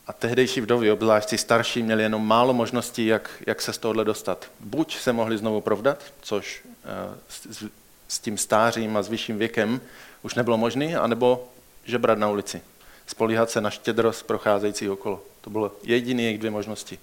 a 0.09 0.13
tehdejší 0.13 0.61
vdovy, 0.61 0.91
obzvlášť 0.91 1.33
starší, 1.37 1.83
měli 1.83 2.03
jenom 2.03 2.27
málo 2.27 2.53
možností, 2.53 3.05
jak, 3.05 3.29
jak 3.47 3.61
se 3.61 3.73
z 3.73 3.77
tohohle 3.77 4.05
dostat. 4.05 4.51
Buď 4.59 4.97
se 4.97 5.13
mohli 5.13 5.37
znovu 5.37 5.61
provdat, 5.61 6.03
což 6.21 6.61
eh, 6.65 7.17
s, 7.29 7.65
s 8.07 8.19
tím 8.19 8.37
stářím 8.37 8.97
a 8.97 9.01
s 9.01 9.09
vyšším 9.09 9.37
věkem 9.37 9.81
už 10.21 10.35
nebylo 10.35 10.57
možné, 10.57 10.95
anebo 10.95 11.49
žebrat 11.85 12.17
na 12.17 12.29
ulici. 12.29 12.61
Spolíhat 13.07 13.49
se 13.49 13.61
na 13.61 13.69
štědrost 13.69 14.25
procházející 14.25 14.89
okolo. 14.89 15.23
To 15.41 15.49
bylo 15.49 15.71
jediné 15.83 16.21
jejich 16.21 16.39
dvě 16.39 16.51
možnosti. 16.51 16.99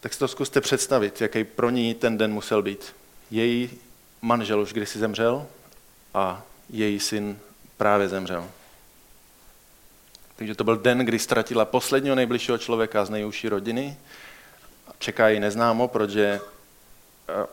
Tak 0.00 0.12
si 0.12 0.18
to 0.18 0.28
zkuste 0.28 0.60
představit, 0.60 1.20
jaký 1.20 1.44
pro 1.44 1.70
ní 1.70 1.94
ten 1.94 2.18
den 2.18 2.32
musel 2.32 2.62
být. 2.62 2.94
Její 3.30 3.70
manžel 4.22 4.60
už 4.60 4.72
kdysi 4.72 4.98
zemřel 4.98 5.46
a 6.14 6.42
její 6.70 7.00
syn 7.00 7.38
právě 7.76 8.08
zemřel. 8.08 8.48
Takže 10.40 10.54
to 10.54 10.64
byl 10.64 10.76
den, 10.76 10.98
kdy 10.98 11.18
ztratila 11.18 11.64
posledního 11.64 12.14
nejbližšího 12.16 12.58
člověka 12.58 13.04
z 13.04 13.10
nejúžší 13.10 13.48
rodiny. 13.48 13.96
Čeká 14.98 15.28
ji 15.28 15.40
neznámo, 15.40 15.88
protože 15.88 16.40
eh, 17.28 17.46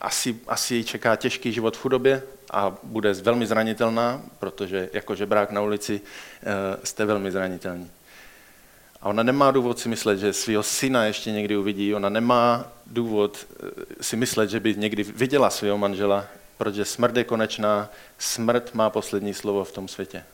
asi, 0.00 0.40
asi 0.46 0.74
ji 0.74 0.84
čeká 0.84 1.16
těžký 1.16 1.52
život 1.52 1.76
v 1.76 1.80
chudobě 1.80 2.22
a 2.52 2.76
bude 2.82 3.12
velmi 3.12 3.46
zranitelná, 3.46 4.22
protože 4.38 4.90
jako 4.92 5.14
žebrák 5.14 5.50
na 5.50 5.60
ulici 5.60 6.00
eh, 6.42 6.86
jste 6.86 7.04
velmi 7.04 7.32
zranitelní. 7.32 7.90
A 9.02 9.08
ona 9.08 9.22
nemá 9.22 9.50
důvod 9.50 9.78
si 9.78 9.88
myslet, 9.88 10.18
že 10.18 10.32
svého 10.32 10.62
syna 10.62 11.04
ještě 11.04 11.32
někdy 11.32 11.56
uvidí, 11.56 11.94
ona 11.94 12.08
nemá 12.08 12.72
důvod 12.86 13.46
eh, 13.46 14.02
si 14.02 14.16
myslet, 14.16 14.50
že 14.50 14.60
by 14.60 14.74
někdy 14.74 15.02
viděla 15.02 15.50
svého 15.50 15.78
manžela, 15.78 16.26
protože 16.58 16.84
smrt 16.84 17.16
je 17.16 17.24
konečná, 17.24 17.90
smrt 18.18 18.74
má 18.74 18.90
poslední 18.90 19.34
slovo 19.34 19.64
v 19.64 19.72
tom 19.72 19.88
světě 19.88 20.24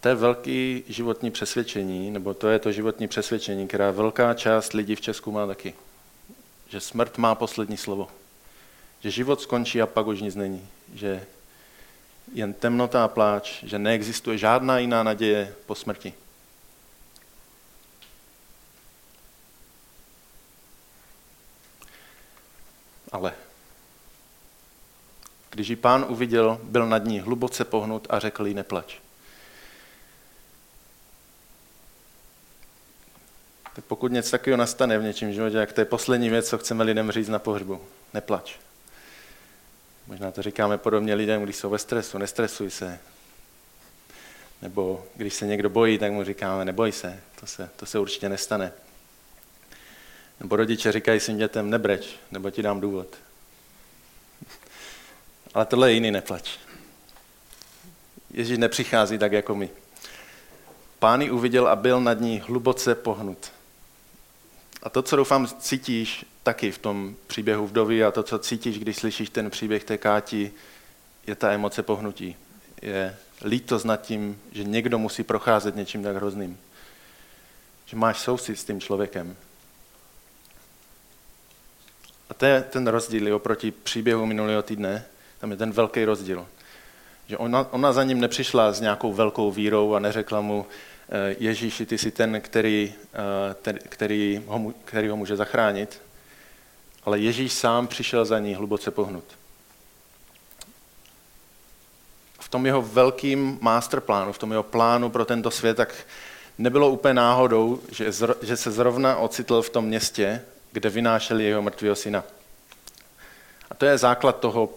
to 0.00 0.08
je 0.08 0.14
velký 0.14 0.84
životní 0.88 1.30
přesvědčení, 1.30 2.10
nebo 2.10 2.34
to 2.34 2.48
je 2.48 2.58
to 2.58 2.72
životní 2.72 3.08
přesvědčení, 3.08 3.68
která 3.68 3.90
velká 3.90 4.34
část 4.34 4.72
lidí 4.72 4.94
v 4.94 5.00
Česku 5.00 5.32
má 5.32 5.46
taky. 5.46 5.74
Že 6.68 6.80
smrt 6.80 7.18
má 7.18 7.34
poslední 7.34 7.76
slovo. 7.76 8.08
Že 9.00 9.10
život 9.10 9.40
skončí 9.40 9.82
a 9.82 9.86
pak 9.86 10.06
už 10.06 10.20
nic 10.20 10.34
není. 10.34 10.68
Že 10.94 11.26
jen 12.32 12.52
temnota 12.52 13.04
a 13.04 13.08
pláč, 13.08 13.64
že 13.64 13.78
neexistuje 13.78 14.38
žádná 14.38 14.78
jiná 14.78 15.02
naděje 15.02 15.54
po 15.66 15.74
smrti. 15.74 16.14
Ale 23.12 23.32
když 25.50 25.68
ji 25.68 25.76
pán 25.76 26.06
uviděl, 26.08 26.60
byl 26.62 26.86
nad 26.86 27.04
ní 27.04 27.20
hluboce 27.20 27.64
pohnut 27.64 28.06
a 28.10 28.18
řekl 28.18 28.46
jí 28.46 28.54
neplač. 28.54 29.03
Tak 33.74 33.84
pokud 33.84 34.12
něco 34.12 34.30
takového 34.30 34.56
nastane 34.56 34.98
v 34.98 35.02
něčím 35.02 35.32
životě, 35.32 35.56
jak 35.56 35.72
to 35.72 35.80
je 35.80 35.84
poslední 35.84 36.30
věc, 36.30 36.48
co 36.48 36.58
chceme 36.58 36.84
lidem 36.84 37.10
říct 37.10 37.28
na 37.28 37.38
pohřbu. 37.38 37.80
Neplač. 38.14 38.56
Možná 40.06 40.30
to 40.30 40.42
říkáme 40.42 40.78
podobně 40.78 41.14
lidem, 41.14 41.42
když 41.42 41.56
jsou 41.56 41.70
ve 41.70 41.78
stresu, 41.78 42.18
nestresuj 42.18 42.70
se. 42.70 42.98
Nebo 44.62 45.06
když 45.14 45.34
se 45.34 45.46
někdo 45.46 45.70
bojí, 45.70 45.98
tak 45.98 46.12
mu 46.12 46.24
říkáme, 46.24 46.64
neboj 46.64 46.92
se, 46.92 47.20
to 47.40 47.46
se, 47.46 47.70
to 47.76 47.86
se 47.86 47.98
určitě 47.98 48.28
nestane. 48.28 48.72
Nebo 50.40 50.56
rodiče 50.56 50.92
říkají 50.92 51.20
svým 51.20 51.38
dětem, 51.38 51.70
nebreč, 51.70 52.08
nebo 52.30 52.50
ti 52.50 52.62
dám 52.62 52.80
důvod. 52.80 53.16
Ale 55.54 55.66
tohle 55.66 55.90
je 55.90 55.94
jiný 55.94 56.10
neplač. 56.10 56.50
Ježíš 58.30 58.58
nepřichází 58.58 59.18
tak 59.18 59.32
jako 59.32 59.54
my. 59.54 59.70
Pán 60.98 61.22
ji 61.22 61.30
uviděl 61.30 61.68
a 61.68 61.76
byl 61.76 62.00
nad 62.00 62.20
ní 62.20 62.42
hluboce 62.46 62.94
pohnut. 62.94 63.53
A 64.84 64.90
to, 64.90 65.02
co 65.02 65.16
doufám 65.16 65.46
cítíš 65.46 66.26
taky 66.42 66.72
v 66.72 66.78
tom 66.78 67.16
příběhu 67.26 67.66
vdovy 67.66 68.04
a 68.04 68.10
to, 68.10 68.22
co 68.22 68.38
cítíš, 68.38 68.78
když 68.78 68.96
slyšíš 68.96 69.30
ten 69.30 69.50
příběh 69.50 69.84
té 69.84 69.98
káti, 69.98 70.52
je 71.26 71.34
ta 71.34 71.52
emoce 71.52 71.82
pohnutí. 71.82 72.36
Je 72.82 73.16
lítost 73.44 73.84
nad 73.84 73.96
tím, 73.96 74.40
že 74.52 74.64
někdo 74.64 74.98
musí 74.98 75.22
procházet 75.22 75.76
něčím 75.76 76.02
tak 76.02 76.16
hrozným. 76.16 76.58
Že 77.86 77.96
máš 77.96 78.18
soucit 78.18 78.58
s 78.58 78.64
tím 78.64 78.80
člověkem. 78.80 79.36
A 82.30 82.34
to 82.34 82.46
je 82.46 82.62
ten 82.62 82.86
rozdíl 82.86 83.34
oproti 83.34 83.70
příběhu 83.70 84.26
minulého 84.26 84.62
týdne. 84.62 85.04
Tam 85.38 85.50
je 85.50 85.56
ten 85.56 85.72
velký 85.72 86.04
rozdíl. 86.04 86.46
Že 87.26 87.36
ona, 87.36 87.72
ona 87.72 87.92
za 87.92 88.02
ním 88.02 88.20
nepřišla 88.20 88.72
s 88.72 88.80
nějakou 88.80 89.12
velkou 89.12 89.52
vírou 89.52 89.94
a 89.94 89.98
neřekla 89.98 90.40
mu, 90.40 90.66
Ježíši, 91.38 91.86
ty 91.86 91.98
jsi 91.98 92.10
ten, 92.10 92.40
který, 92.40 92.94
eh, 93.64 93.74
který, 93.88 94.42
ho, 94.46 94.72
který 94.84 95.08
ho 95.08 95.16
může 95.16 95.36
zachránit, 95.36 96.02
ale 97.04 97.18
Ježíš 97.18 97.52
sám 97.52 97.86
přišel 97.86 98.24
za 98.24 98.38
ní 98.38 98.54
hluboce 98.54 98.90
pohnut. 98.90 99.24
V 102.40 102.48
tom 102.48 102.66
jeho 102.66 102.82
velkým 102.82 103.58
masterplánu, 103.60 104.32
v 104.32 104.38
tom 104.38 104.50
jeho 104.50 104.62
plánu 104.62 105.10
pro 105.10 105.24
tento 105.24 105.50
svět, 105.50 105.76
tak 105.76 105.94
nebylo 106.58 106.90
úplně 106.90 107.14
náhodou, 107.14 107.80
že, 107.92 108.10
že 108.42 108.56
se 108.56 108.70
zrovna 108.70 109.16
ocitl 109.16 109.62
v 109.62 109.70
tom 109.70 109.84
městě, 109.84 110.42
kde 110.72 110.90
vynášeli 110.90 111.44
jeho 111.44 111.62
mrtvého 111.62 111.96
syna. 111.96 112.24
A 113.70 113.74
to 113.74 113.86
je 113.86 113.98
základ 113.98 114.40
toho, 114.40 114.68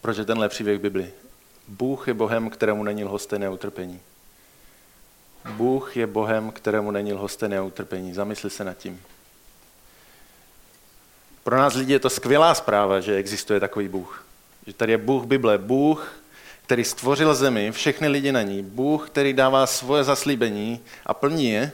proč 0.00 0.16
je 0.16 0.24
tenhle 0.24 0.48
příběh 0.48 0.78
Bibli. 0.78 1.12
Bůh 1.68 2.08
je 2.08 2.14
Bohem, 2.14 2.50
kterému 2.50 2.84
není 2.84 3.04
lhostejné 3.04 3.48
utrpení. 3.48 4.00
Bůh 5.48 5.96
je 5.96 6.06
Bohem, 6.06 6.50
kterému 6.50 6.90
není 6.90 7.12
lhostené 7.12 7.60
utrpení. 7.60 8.14
Zamysli 8.14 8.50
se 8.50 8.64
nad 8.64 8.78
tím. 8.78 9.02
Pro 11.44 11.56
nás 11.56 11.74
lidi 11.74 11.92
je 11.92 11.98
to 11.98 12.10
skvělá 12.10 12.54
zpráva, 12.54 13.00
že 13.00 13.16
existuje 13.16 13.60
takový 13.60 13.88
Bůh. 13.88 14.26
Že 14.66 14.72
tady 14.72 14.92
je 14.92 14.98
Bůh 14.98 15.24
Bible, 15.24 15.58
Bůh, 15.58 16.12
který 16.62 16.84
stvořil 16.84 17.34
zemi, 17.34 17.72
všechny 17.72 18.08
lidi 18.08 18.32
na 18.32 18.42
ní, 18.42 18.62
Bůh, 18.62 19.10
který 19.10 19.32
dává 19.32 19.66
svoje 19.66 20.04
zaslíbení 20.04 20.80
a 21.06 21.14
plní 21.14 21.50
je, 21.50 21.72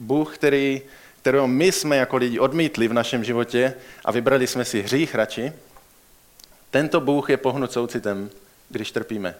Bůh, 0.00 0.34
který, 0.34 0.82
kterého 1.20 1.48
my 1.48 1.72
jsme 1.72 1.96
jako 1.96 2.16
lidi 2.16 2.38
odmítli 2.38 2.88
v 2.88 2.92
našem 2.92 3.24
životě 3.24 3.74
a 4.04 4.12
vybrali 4.12 4.46
jsme 4.46 4.64
si 4.64 4.82
hřích 4.82 5.14
radši, 5.14 5.52
tento 6.70 7.00
Bůh 7.00 7.30
je 7.30 7.36
pohnut 7.36 7.72
soucitem, 7.72 8.30
když 8.68 8.92
trpíme. 8.92 9.34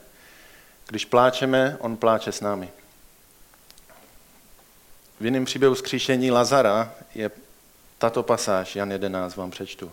Když 0.88 1.04
pláčeme, 1.04 1.76
on 1.80 1.97
pláče 1.97 2.32
s 2.32 2.40
námi. 2.40 2.68
V 5.23 5.25
jiném 5.25 5.45
příběhu 5.45 5.75
zkříšení 5.75 6.31
Lazara 6.31 6.95
je 7.14 7.31
tato 7.99 8.23
pasáž, 8.23 8.76
Jan 8.76 8.91
11 8.93 9.37
vám 9.37 9.50
přečtu. 9.50 9.93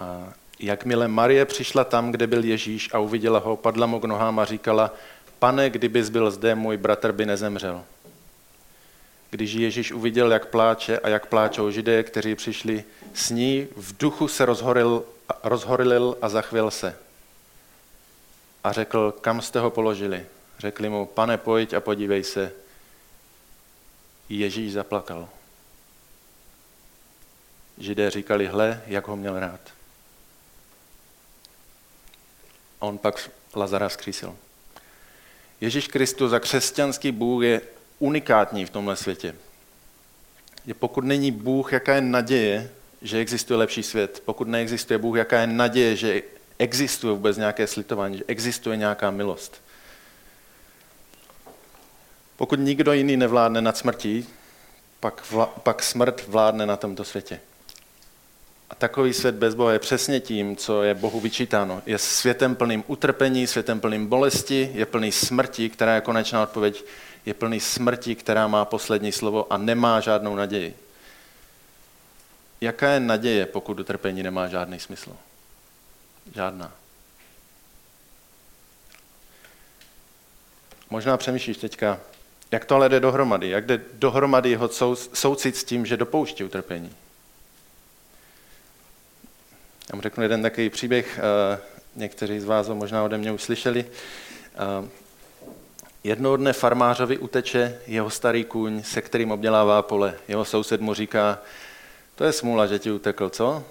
A 0.00 0.32
jakmile 0.58 1.08
Marie 1.08 1.44
přišla 1.44 1.84
tam, 1.84 2.12
kde 2.12 2.26
byl 2.26 2.44
Ježíš 2.44 2.90
a 2.92 2.98
uviděla 2.98 3.38
ho, 3.38 3.56
padla 3.56 3.86
mu 3.86 4.00
k 4.00 4.04
nohám 4.04 4.38
a 4.38 4.44
říkala, 4.44 4.94
pane, 5.38 5.70
kdybys 5.70 6.08
byl 6.08 6.30
zde, 6.30 6.54
můj 6.54 6.76
bratr 6.76 7.12
by 7.12 7.26
nezemřel. 7.26 7.84
Když 9.30 9.52
Ježíš 9.52 9.92
uviděl, 9.92 10.32
jak 10.32 10.46
pláče 10.46 10.98
a 10.98 11.08
jak 11.08 11.26
pláčou 11.26 11.70
židé, 11.70 12.02
kteří 12.02 12.34
přišli 12.34 12.84
s 13.14 13.30
ní, 13.30 13.68
v 13.76 13.98
duchu 13.98 14.28
se 14.28 14.44
rozhoril, 14.44 15.04
rozhorilil 15.42 16.16
a 16.22 16.28
zachvěl 16.28 16.70
se. 16.70 16.96
A 18.64 18.72
řekl, 18.72 19.14
kam 19.20 19.42
jste 19.42 19.60
ho 19.60 19.70
položili? 19.70 20.26
Řekli 20.58 20.88
mu, 20.88 21.06
pane, 21.06 21.38
pojď 21.38 21.74
a 21.74 21.80
podívej 21.80 22.24
se. 22.24 22.52
Ježíš 24.28 24.72
zaplakal. 24.72 25.28
Židé 27.78 28.10
říkali, 28.10 28.46
hle, 28.46 28.82
jak 28.86 29.08
ho 29.08 29.16
měl 29.16 29.40
rád. 29.40 29.60
A 32.80 32.86
on 32.86 32.98
pak 32.98 33.30
Lazara 33.54 33.88
zkřísil. 33.88 34.36
Ježíš 35.60 35.88
Kristus 35.88 36.32
a 36.32 36.40
křesťanský 36.40 37.12
Bůh 37.12 37.44
je 37.44 37.60
unikátní 37.98 38.66
v 38.66 38.70
tomhle 38.70 38.96
světě. 38.96 39.34
Je 40.66 40.74
pokud 40.74 41.04
není 41.04 41.30
Bůh, 41.30 41.72
jaká 41.72 41.94
je 41.94 42.00
naděje, 42.00 42.70
že 43.02 43.18
existuje 43.18 43.56
lepší 43.56 43.82
svět, 43.82 44.22
pokud 44.24 44.48
neexistuje 44.48 44.98
Bůh, 44.98 45.16
jaká 45.16 45.40
je 45.40 45.46
naděje, 45.46 45.96
že 45.96 46.22
existuje 46.58 47.12
vůbec 47.12 47.36
nějaké 47.36 47.66
slitování, 47.66 48.18
že 48.18 48.24
existuje 48.26 48.76
nějaká 48.76 49.10
milost. 49.10 49.62
Pokud 52.38 52.58
nikdo 52.58 52.92
jiný 52.92 53.16
nevládne 53.16 53.60
nad 53.60 53.76
smrtí, 53.76 54.28
pak, 55.00 55.30
vla, 55.30 55.46
pak 55.46 55.82
smrt 55.82 56.26
vládne 56.26 56.66
na 56.66 56.76
tomto 56.76 57.04
světě. 57.04 57.40
A 58.70 58.74
takový 58.74 59.14
svět 59.14 59.34
bez 59.34 59.54
Boha 59.54 59.72
je 59.72 59.78
přesně 59.78 60.20
tím, 60.20 60.56
co 60.56 60.82
je 60.82 60.94
Bohu 60.94 61.20
vyčítáno. 61.20 61.82
Je 61.86 61.98
světem 61.98 62.56
plným 62.56 62.84
utrpení, 62.86 63.46
světem 63.46 63.80
plným 63.80 64.06
bolesti, 64.06 64.70
je 64.74 64.86
plný 64.86 65.12
smrti, 65.12 65.70
která 65.70 65.94
je 65.94 66.00
konečná 66.00 66.42
odpověď, 66.42 66.84
je 67.26 67.34
plný 67.34 67.60
smrti, 67.60 68.14
která 68.14 68.46
má 68.46 68.64
poslední 68.64 69.12
slovo 69.12 69.52
a 69.52 69.56
nemá 69.56 70.00
žádnou 70.00 70.36
naději. 70.36 70.76
Jaká 72.60 72.90
je 72.90 73.00
naděje, 73.00 73.46
pokud 73.46 73.80
utrpení 73.80 74.22
nemá 74.22 74.48
žádný 74.48 74.80
smysl? 74.80 75.16
Žádná. 76.34 76.72
Možná 80.90 81.16
přemýšlíš 81.16 81.56
teďka, 81.56 82.00
jak 82.50 82.64
to 82.64 82.74
ale 82.74 82.88
jde 82.88 83.00
dohromady? 83.00 83.48
Jak 83.48 83.66
jde 83.66 83.80
dohromady 83.92 84.50
jeho 84.50 84.68
soucit 85.14 85.56
s 85.56 85.64
tím, 85.64 85.86
že 85.86 85.96
dopouští 85.96 86.44
utrpení? 86.44 86.92
Já 89.90 89.96
mu 89.96 90.02
řeknu 90.02 90.22
jeden 90.22 90.42
takový 90.42 90.70
příběh, 90.70 91.18
eh, 91.18 91.58
někteří 91.96 92.40
z 92.40 92.44
vás 92.44 92.68
ho 92.68 92.74
možná 92.74 93.04
ode 93.04 93.18
mě 93.18 93.32
už 93.32 93.42
slyšeli. 93.42 93.86
Eh, 94.54 94.88
jednoho 96.04 96.36
dne 96.36 96.52
farmářovi 96.52 97.18
uteče 97.18 97.80
jeho 97.86 98.10
starý 98.10 98.44
kůň, 98.44 98.82
se 98.82 99.02
kterým 99.02 99.30
obdělává 99.30 99.82
pole. 99.82 100.14
Jeho 100.28 100.44
soused 100.44 100.80
mu 100.80 100.94
říká, 100.94 101.38
to 102.14 102.24
je 102.24 102.32
smůla, 102.32 102.66
že 102.66 102.78
ti 102.78 102.90
utekl, 102.90 103.30
co? 103.30 103.64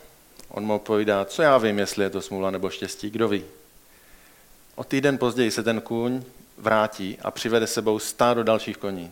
On 0.50 0.64
mu 0.64 0.80
povídá, 0.80 1.26
co 1.26 1.42
já 1.42 1.58
vím, 1.58 1.80
jestli 1.80 2.04
je 2.04 2.10
to 2.10 2.22
smůla 2.22 2.52
nebo 2.52 2.70
štěstí, 2.70 3.10
kdo 3.10 3.28
ví. 3.28 3.44
O 4.76 4.84
týden 4.84 5.18
později 5.18 5.52
se 5.52 5.64
ten 5.64 5.82
kůň 5.82 6.24
vrátí 6.58 7.18
a 7.22 7.32
přivede 7.32 7.68
sebou 7.68 8.00
stádo 8.00 8.44
dalších 8.44 8.78
koní. 8.78 9.12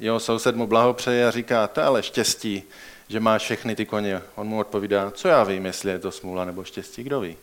Jeho 0.00 0.20
soused 0.20 0.56
mu 0.56 0.66
blahopřeje 0.66 1.28
a 1.28 1.30
říká, 1.30 1.66
to 1.66 1.82
ale 1.82 2.02
štěstí, 2.02 2.62
že 3.08 3.20
máš 3.20 3.42
všechny 3.42 3.76
ty 3.76 3.86
koně. 3.86 4.22
On 4.34 4.46
mu 4.46 4.58
odpovídá, 4.58 5.10
co 5.10 5.28
já 5.28 5.44
vím, 5.44 5.66
jestli 5.66 5.90
je 5.90 5.98
to 5.98 6.12
smůla 6.12 6.44
nebo 6.44 6.64
štěstí, 6.64 7.02
kdo 7.02 7.20
ví. 7.20 7.36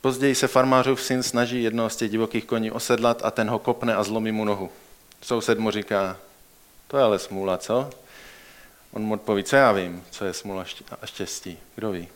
Později 0.00 0.34
se 0.34 0.48
farmářův 0.48 1.02
syn 1.02 1.22
snaží 1.22 1.62
jednoho 1.62 1.90
z 1.90 1.96
těch 1.96 2.10
divokých 2.10 2.44
koní 2.44 2.70
osedlat 2.70 3.24
a 3.24 3.30
ten 3.30 3.50
ho 3.50 3.58
kopne 3.58 3.94
a 3.94 4.02
zlomí 4.02 4.32
mu 4.32 4.44
nohu. 4.44 4.70
Soused 5.22 5.58
mu 5.58 5.70
říká, 5.70 6.16
to 6.88 6.96
je 6.96 7.02
ale 7.02 7.18
smůla, 7.18 7.58
co? 7.58 7.90
On 8.92 9.02
mu 9.02 9.14
odpoví, 9.14 9.44
co 9.44 9.56
já 9.56 9.72
vím, 9.72 10.04
co 10.10 10.24
je 10.24 10.32
smůla 10.32 10.64
a 11.02 11.06
štěstí, 11.06 11.58
kdo 11.74 11.90
ví. 11.90 12.08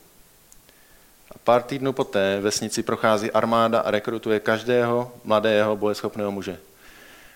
A 1.30 1.38
pár 1.44 1.62
týdnů 1.62 1.92
poté 1.92 2.40
vesnici 2.40 2.82
prochází 2.82 3.30
armáda 3.30 3.80
a 3.80 3.90
rekrutuje 3.90 4.40
každého 4.40 5.12
mladého 5.24 5.76
bojeschopného 5.76 6.30
muže. 6.30 6.58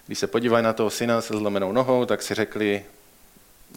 Když 0.06 0.18
se 0.18 0.26
podívají 0.26 0.64
na 0.64 0.72
toho 0.72 0.90
syna 0.90 1.20
se 1.20 1.36
zlomenou 1.36 1.72
nohou, 1.72 2.04
tak 2.04 2.22
si 2.22 2.34
řekli, 2.34 2.84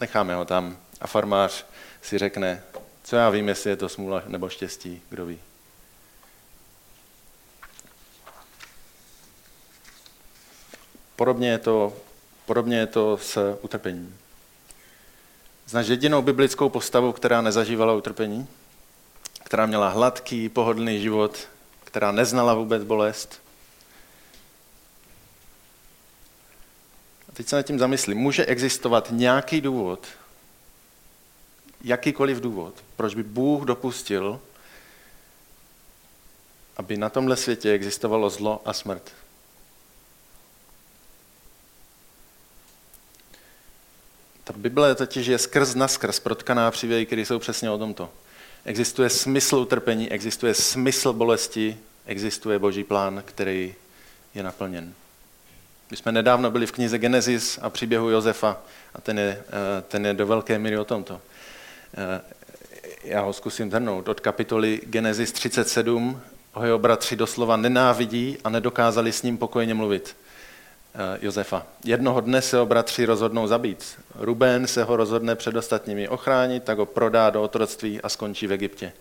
necháme 0.00 0.34
ho 0.34 0.44
tam. 0.44 0.76
A 1.00 1.06
farmář 1.06 1.64
si 2.02 2.18
řekne, 2.18 2.62
co 3.04 3.16
já 3.16 3.30
vím, 3.30 3.48
jestli 3.48 3.70
je 3.70 3.76
to 3.76 3.88
smůla 3.88 4.22
nebo 4.26 4.48
štěstí, 4.48 5.02
kdo 5.08 5.26
ví. 5.26 5.40
Podobně 11.16 11.50
je 11.50 11.58
to, 11.58 11.96
podobně 12.46 12.78
je 12.78 12.86
to 12.86 13.18
s 13.22 13.58
utrpením. 13.60 14.18
Znáš 15.66 15.86
jedinou 15.86 16.22
biblickou 16.22 16.68
postavu, 16.68 17.12
která 17.12 17.40
nezažívala 17.40 17.94
utrpení? 17.94 18.48
Která 19.46 19.66
měla 19.66 19.88
hladký, 19.88 20.48
pohodlný 20.48 21.00
život, 21.00 21.48
která 21.84 22.12
neznala 22.12 22.54
vůbec 22.54 22.84
bolest? 22.84 23.42
A 27.28 27.32
teď 27.32 27.48
se 27.48 27.56
nad 27.56 27.62
tím 27.62 27.78
zamyslím. 27.78 28.18
Může 28.18 28.46
existovat 28.46 29.08
nějaký 29.10 29.60
důvod, 29.60 30.06
jakýkoliv 31.84 32.40
důvod, 32.40 32.74
proč 32.96 33.14
by 33.14 33.22
Bůh 33.22 33.64
dopustil, 33.64 34.40
aby 36.76 36.96
na 36.96 37.10
tomhle 37.10 37.36
světě 37.36 37.72
existovalo 37.72 38.30
zlo 38.30 38.62
a 38.64 38.72
smrt? 38.72 39.12
Ta 44.44 44.52
Bible 44.56 44.94
totiž 44.94 45.26
je 45.26 45.38
skrz 45.38 45.74
na 45.74 45.88
skrz 45.88 46.20
protkaná 46.20 46.70
příběhy, 46.70 47.06
které 47.06 47.22
jsou 47.22 47.38
přesně 47.38 47.70
o 47.70 47.78
tomto. 47.78 48.10
Existuje 48.66 49.10
smysl 49.10 49.56
utrpení, 49.56 50.12
existuje 50.12 50.54
smysl 50.54 51.12
bolesti, 51.12 51.78
existuje 52.06 52.58
boží 52.58 52.84
plán, 52.84 53.22
který 53.26 53.74
je 54.34 54.42
naplněn. 54.42 54.92
My 55.90 55.96
jsme 55.96 56.12
nedávno 56.12 56.50
byli 56.50 56.66
v 56.66 56.72
knize 56.72 56.98
Genesis 56.98 57.58
a 57.62 57.70
příběhu 57.70 58.10
Josefa 58.10 58.58
a 58.94 59.00
ten 59.00 59.18
je, 59.18 59.42
eh, 59.48 59.82
ten 59.88 60.06
je 60.06 60.14
do 60.14 60.26
velké 60.26 60.58
míry 60.58 60.78
o 60.78 60.84
tomto. 60.84 61.20
Eh, 61.94 62.20
já 63.04 63.20
ho 63.20 63.32
zkusím 63.32 63.70
zhrnout. 63.70 64.08
Od 64.08 64.20
kapitoly 64.20 64.80
Genesis 64.84 65.32
37 65.32 66.20
ho 66.52 66.64
jeho 66.64 66.78
bratři 66.78 67.16
doslova 67.16 67.56
nenávidí 67.56 68.38
a 68.44 68.50
nedokázali 68.50 69.12
s 69.12 69.22
ním 69.22 69.38
pokojně 69.38 69.74
mluvit. 69.74 70.16
Eh, 70.98 71.18
Josefa. 71.22 71.66
Jednoho 71.84 72.20
dne 72.20 72.42
se 72.42 72.56
ho 72.56 72.66
bratři 72.66 73.04
rozhodnou 73.04 73.46
zabít. 73.46 73.98
Ruben 74.14 74.66
se 74.66 74.84
ho 74.84 74.96
rozhodne 74.96 75.34
před 75.34 75.56
ostatními 75.56 76.08
ochránit, 76.08 76.64
tak 76.64 76.78
ho 76.78 76.86
prodá 76.86 77.30
do 77.30 77.42
otroctví 77.42 78.00
a 78.02 78.08
skončí 78.08 78.46
v 78.46 78.52
Egyptě. 78.52 78.92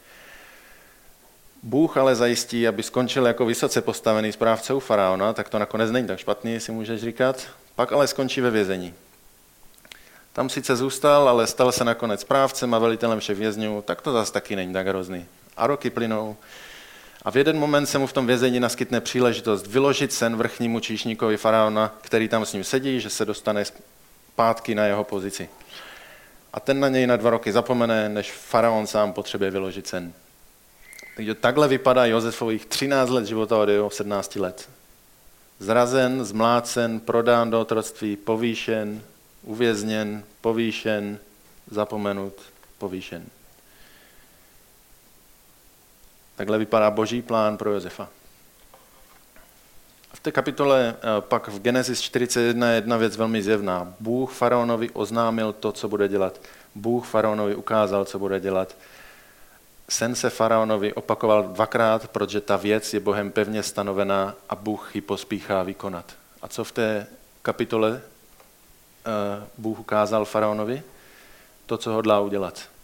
Bůh 1.64 1.98
ale 1.98 2.16
zajistí, 2.16 2.68
aby 2.68 2.84
skončil 2.84 3.26
jako 3.28 3.46
vysoce 3.46 3.82
postavený 3.82 4.32
správce 4.32 4.74
u 4.74 4.80
faraona, 4.80 5.34
tak 5.34 5.50
to 5.50 5.60
nakonec 5.60 5.92
není 5.92 6.08
tak 6.08 6.20
špatný, 6.20 6.60
si 6.60 6.72
můžeš 6.72 7.02
říkat. 7.02 7.48
Pak 7.76 7.92
ale 7.92 8.08
skončí 8.08 8.42
ve 8.42 8.52
vězení. 8.52 8.94
Tam 10.34 10.50
sice 10.50 10.76
zůstal, 10.76 11.30
ale 11.30 11.48
stal 11.48 11.72
se 11.72 11.84
nakonec 11.84 12.22
správcem 12.22 12.74
a 12.74 12.80
velitelem 12.80 13.20
všech 13.20 13.38
vězňů, 13.38 13.82
tak 13.82 14.02
to 14.02 14.14
zase 14.14 14.34
taky 14.34 14.56
není 14.56 14.74
tak 14.74 14.88
hrozný. 14.88 15.26
A 15.58 15.68
roky 15.68 15.90
plynou 15.90 16.36
a 17.26 17.32
v 17.32 17.38
jeden 17.38 17.60
moment 17.60 17.86
se 17.86 17.98
mu 17.98 18.08
v 18.08 18.14
tom 18.14 18.28
vězení 18.28 18.60
naskytne 18.60 19.02
příležitost 19.02 19.68
vyložit 19.68 20.14
sen 20.14 20.36
vrchnímu 20.36 20.80
číšníkovi 20.80 21.38
faraona, 21.38 21.96
který 22.02 22.28
tam 22.28 22.46
s 22.46 22.54
ním 22.54 22.64
sedí, 22.64 23.00
že 23.00 23.10
se 23.10 23.26
dostane 23.26 23.64
zpátky 23.66 24.76
na 24.76 24.86
jeho 24.86 25.04
pozici. 25.04 25.50
A 26.54 26.60
ten 26.60 26.80
na 26.80 26.90
něj 26.90 27.08
na 27.08 27.16
dva 27.16 27.30
roky 27.30 27.52
zapomene, 27.52 28.10
než 28.10 28.32
faraon 28.32 28.88
sám 28.88 29.14
potřebuje 29.14 29.52
vyložit 29.52 29.88
sen. 29.88 30.14
Takže 31.16 31.36
takhle 31.36 31.68
vypadá 31.68 32.06
Josefových 32.06 32.66
13 32.66 33.10
let 33.10 33.26
života 33.26 33.58
od 33.58 33.70
jeho 33.70 33.90
17 33.90 34.36
let. 34.36 34.70
Zrazen, 35.60 36.26
zmlácen, 36.26 37.00
prodán 37.00 37.50
do 37.50 37.62
otroctví, 37.62 38.16
povýšen, 38.16 39.02
uvězněn, 39.44 40.24
povýšen, 40.42 41.20
zapomenut, 41.72 42.34
povýšen. 42.78 43.26
Takhle 46.36 46.58
vypadá 46.58 46.92
boží 46.92 47.22
plán 47.22 47.58
pro 47.58 47.74
Josefa. 47.74 48.10
V 50.14 50.20
té 50.20 50.32
kapitole 50.32 50.96
eh, 50.98 51.22
pak 51.22 51.48
v 51.48 51.60
Genesis 51.60 52.02
41 52.02 52.70
je 52.70 52.76
jedna 52.76 52.98
věc 52.98 53.18
velmi 53.18 53.44
zjevná. 53.44 53.94
Bůh 54.00 54.34
faraonovi 54.34 54.90
oznámil 54.90 55.54
to, 55.54 55.72
co 55.72 55.88
bude 55.88 56.08
dělat. 56.08 56.42
Bůh 56.76 57.08
faraonovi 57.08 57.56
ukázal, 57.56 58.06
co 58.06 58.20
bude 58.20 58.40
dělat. 58.40 58.76
sen 59.90 60.16
se 60.16 60.30
faraonovi 60.30 60.94
opakoval 60.94 61.44
dvakrát, 61.44 62.08
protože 62.08 62.42
ta 62.42 62.58
věc 62.58 62.94
je 62.94 63.00
Bohem 63.00 63.32
pevně 63.32 63.64
stanovená 63.64 64.36
a 64.50 64.56
Bůh 64.56 64.96
ji 64.96 65.02
pospíchá 65.02 65.64
vykonat. 65.64 66.14
A 66.42 66.48
co 66.48 66.64
v 66.64 66.72
té 66.72 67.08
kapitole 67.42 67.92
uh, 67.92 68.02
Bůh 69.58 69.80
ukázal 69.80 70.26
faraonovi? 70.26 70.84
To, 71.66 71.78
co 71.78 71.92
hodlá 71.92 72.20
udělat. 72.20 72.75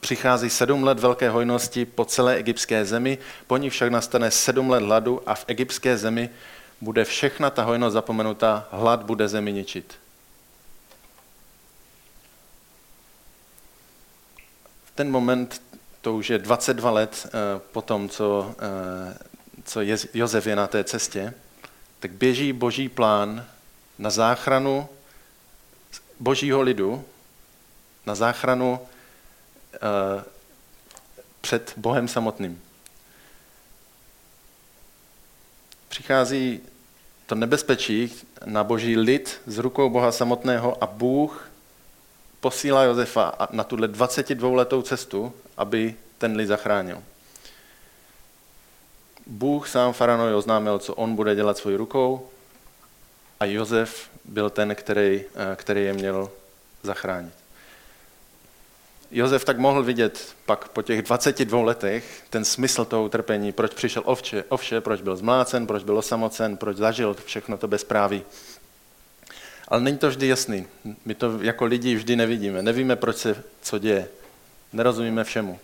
Přichází 0.00 0.50
sedm 0.50 0.84
let 0.84 0.98
velké 0.98 1.30
hojnosti 1.30 1.84
po 1.84 2.04
celé 2.04 2.34
egyptské 2.34 2.84
zemi, 2.84 3.18
po 3.46 3.56
ní 3.56 3.70
však 3.70 3.90
nastane 3.90 4.30
sedm 4.30 4.70
let 4.70 4.82
hladu 4.82 5.22
a 5.26 5.34
v 5.34 5.44
egyptské 5.48 5.96
zemi 5.96 6.30
bude 6.80 7.04
všechna 7.04 7.50
ta 7.50 7.62
hojnost 7.62 7.94
zapomenutá, 7.94 8.68
hlad 8.70 9.02
bude 9.02 9.28
zemi 9.28 9.52
ničit. 9.52 9.94
V 14.84 14.90
ten 14.94 15.10
moment, 15.10 15.62
to 16.00 16.14
už 16.14 16.30
je 16.30 16.38
22 16.38 16.90
let 16.90 17.26
eh, 17.26 17.30
po 17.72 17.82
tom, 17.82 18.08
co, 18.08 18.54
eh, 18.58 19.18
co 19.64 19.80
Jozef 20.14 20.46
je 20.46 20.56
na 20.56 20.66
té 20.66 20.84
cestě, 20.84 21.34
tak 22.00 22.10
běží 22.10 22.52
boží 22.52 22.88
plán 22.88 23.46
na 23.98 24.10
záchranu 24.10 24.88
božího 26.20 26.62
lidu, 26.62 27.04
na 28.06 28.14
záchranu 28.14 28.80
před 31.40 31.72
Bohem 31.76 32.08
samotným. 32.08 32.62
Přichází 35.88 36.60
to 37.26 37.34
nebezpečí 37.34 38.12
na 38.44 38.64
boží 38.64 38.96
lid 38.96 39.40
z 39.46 39.58
rukou 39.58 39.90
Boha 39.90 40.12
samotného 40.12 40.84
a 40.84 40.86
Bůh 40.86 41.48
posílá 42.40 42.82
Josefa 42.82 43.32
na 43.50 43.64
tuhle 43.64 43.88
22-letou 43.88 44.82
cestu, 44.82 45.32
aby 45.56 45.94
ten 46.18 46.36
lid 46.36 46.46
zachránil. 46.46 47.02
Bůh 49.26 49.68
sám 49.68 49.92
faraonovi 49.92 50.34
oznámil, 50.34 50.78
co 50.78 50.94
on 50.94 51.16
bude 51.16 51.34
dělat 51.34 51.58
svojí 51.58 51.76
rukou 51.76 52.28
a 53.40 53.44
Josef 53.44 54.10
byl 54.24 54.50
ten, 54.50 54.74
který, 54.74 55.24
eh, 55.34 55.56
který 55.56 55.84
je 55.84 55.92
měl 55.92 56.30
zachránit. 56.82 57.41
Josef 59.12 59.44
tak 59.44 59.58
mohl 59.58 59.82
vidět 59.82 60.34
pak 60.46 60.68
po 60.68 60.82
těch 60.82 61.02
22 61.02 61.62
letech 61.62 62.22
ten 62.30 62.44
smysl 62.44 62.84
toho 62.84 63.04
utrpení, 63.04 63.52
proč 63.52 63.74
přišel 63.74 64.02
ovče, 64.06 64.44
ovše, 64.48 64.80
proč 64.80 65.00
byl 65.00 65.16
zmlácen, 65.16 65.66
proč 65.66 65.84
byl 65.84 65.98
osamocen, 65.98 66.56
proč 66.56 66.76
zažil 66.76 67.16
všechno 67.24 67.58
to 67.58 67.68
bezpráví. 67.68 68.22
Ale 69.68 69.80
není 69.80 69.98
to 69.98 70.08
vždy 70.08 70.28
jasný. 70.28 70.66
My 71.04 71.14
to 71.14 71.38
jako 71.42 71.64
lidi 71.64 71.94
vždy 71.94 72.16
nevidíme. 72.16 72.62
Nevíme, 72.62 72.96
proč 72.96 73.16
se 73.16 73.44
co 73.62 73.78
děje. 73.78 74.08
Nerozumíme 74.72 75.24
všemu. 75.24 75.58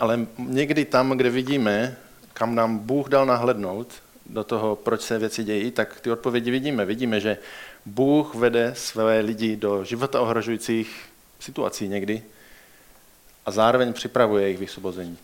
Ale 0.00 0.26
někdy 0.38 0.84
tam, 0.84 1.10
kde 1.10 1.30
vidíme, 1.30 1.96
kam 2.34 2.54
nám 2.54 2.78
Bůh 2.78 3.08
dal 3.08 3.26
nahlednout 3.26 3.92
do 4.26 4.44
toho, 4.44 4.76
proč 4.76 5.00
se 5.00 5.18
věci 5.18 5.44
dějí, 5.44 5.70
tak 5.70 6.00
ty 6.00 6.10
odpovědi 6.10 6.50
vidíme. 6.50 6.84
Vidíme, 6.84 7.20
že 7.20 7.38
Bůh 7.86 8.34
vede 8.34 8.72
své 8.76 9.20
lidi 9.20 9.56
do 9.56 9.84
života 9.84 10.20
ohrožujících 10.20 11.15
situací 11.40 11.88
někdy 11.88 12.22
a 13.46 13.50
zároveň 13.50 13.92
připravuje 13.92 14.42
jejich 14.42 14.58
vysvobození. 14.58 15.18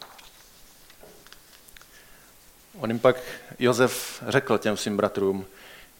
On 2.78 2.90
jim 2.90 2.98
pak 2.98 3.16
Josef 3.58 4.22
řekl 4.28 4.58
těm 4.58 4.76
svým 4.76 4.96
bratrům, 4.96 5.46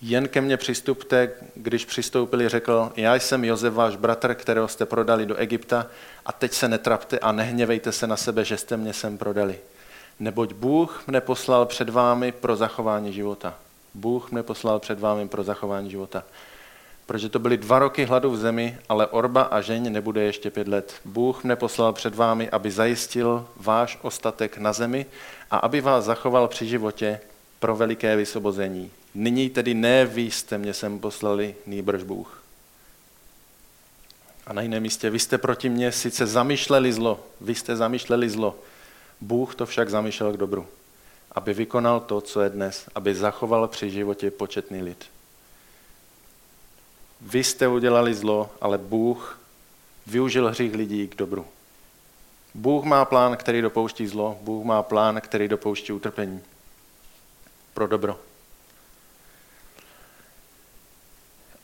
jen 0.01 0.29
ke 0.29 0.41
mně 0.41 0.57
přistupte, 0.57 1.33
když 1.55 1.85
přistoupili, 1.85 2.49
řekl, 2.49 2.93
já 2.97 3.15
jsem 3.15 3.45
Josef, 3.45 3.75
váš 3.75 3.97
bratr, 3.97 4.35
kterého 4.35 4.69
jste 4.69 4.87
prodali 4.87 5.27
do 5.27 5.37
Egypta 5.37 5.87
a 6.27 6.33
teď 6.33 6.53
se 6.53 6.69
netrapte 6.69 7.19
a 7.19 7.33
nehněvejte 7.33 7.93
se 7.93 8.07
na 8.07 8.17
sebe, 8.17 8.45
že 8.45 8.57
jste 8.57 8.77
mě 8.77 8.93
sem 8.93 9.19
prodali. 9.19 9.59
Neboť 10.21 10.53
Bůh 10.53 11.03
mne 11.07 11.21
poslal 11.21 11.67
před 11.67 11.89
vámi 11.89 12.33
pro 12.33 12.57
zachování 12.57 13.13
života. 13.13 13.55
Bůh 13.95 14.31
mne 14.31 14.43
poslal 14.43 14.79
před 14.79 15.01
vámi 15.01 15.29
pro 15.29 15.43
zachování 15.43 15.91
života 15.91 16.25
protože 17.07 17.29
to 17.29 17.39
byly 17.39 17.57
dva 17.57 17.79
roky 17.79 18.05
hladu 18.05 18.31
v 18.31 18.37
zemi, 18.37 18.79
ale 18.89 19.07
orba 19.07 19.43
a 19.43 19.61
žeň 19.61 19.93
nebude 19.93 20.23
ještě 20.23 20.51
pět 20.51 20.69
let. 20.69 20.95
Bůh 21.05 21.45
mne 21.45 21.57
poslal 21.57 21.93
před 21.93 22.15
vámi, 22.15 22.51
aby 22.51 22.71
zajistil 22.71 23.47
váš 23.57 23.99
ostatek 24.03 24.59
na 24.59 24.73
zemi 24.73 25.07
a 25.51 25.57
aby 25.57 25.81
vás 25.81 26.05
zachoval 26.05 26.49
při 26.49 26.67
životě 26.67 27.21
pro 27.61 27.77
veliké 27.77 28.17
vysobození. 28.17 28.91
Nyní 29.15 29.51
tedy 29.51 29.75
ne 29.75 30.07
vy 30.07 30.23
jste 30.23 30.59
mě 30.59 30.75
sem 30.75 30.99
poslali, 30.99 31.55
nýbrž 31.67 32.03
Bůh. 32.03 32.43
A 34.47 34.53
na 34.53 34.63
jiném 34.63 34.83
místě, 34.83 35.11
vy 35.11 35.19
jste 35.19 35.39
proti 35.39 35.69
mně 35.69 35.93
sice 35.93 36.27
zamýšleli 36.27 36.93
zlo, 36.93 37.21
vy 37.41 37.55
jste 37.55 37.77
zamýšleli 37.77 38.31
zlo, 38.31 38.59
Bůh 39.21 39.55
to 39.55 39.67
však 39.67 39.91
zamýšlel 39.91 40.33
k 40.33 40.37
dobru, 40.37 40.67
aby 41.33 41.55
vykonal 41.55 42.01
to, 42.01 42.21
co 42.21 42.41
je 42.41 42.51
dnes, 42.51 42.89
aby 42.95 43.15
zachoval 43.15 43.69
při 43.69 43.91
životě 43.91 44.31
početný 44.31 44.83
lid. 44.83 45.05
Vy 47.23 47.45
jste 47.45 47.69
udělali 47.69 48.15
zlo, 48.15 48.51
ale 48.61 48.79
Bůh 48.79 49.39
využil 50.07 50.49
hřích 50.49 50.75
lidí 50.75 51.09
k 51.09 51.17
dobru. 51.17 51.47
Bůh 52.55 52.85
má 52.85 53.05
plán, 53.05 53.37
který 53.37 53.63
dopouští 53.63 54.07
zlo, 54.07 54.39
Bůh 54.43 54.65
má 54.65 54.83
plán, 54.83 55.21
který 55.21 55.49
dopouští 55.49 55.93
utrpení. 55.93 56.41
Pro 57.75 57.87
dobro. 57.87 58.19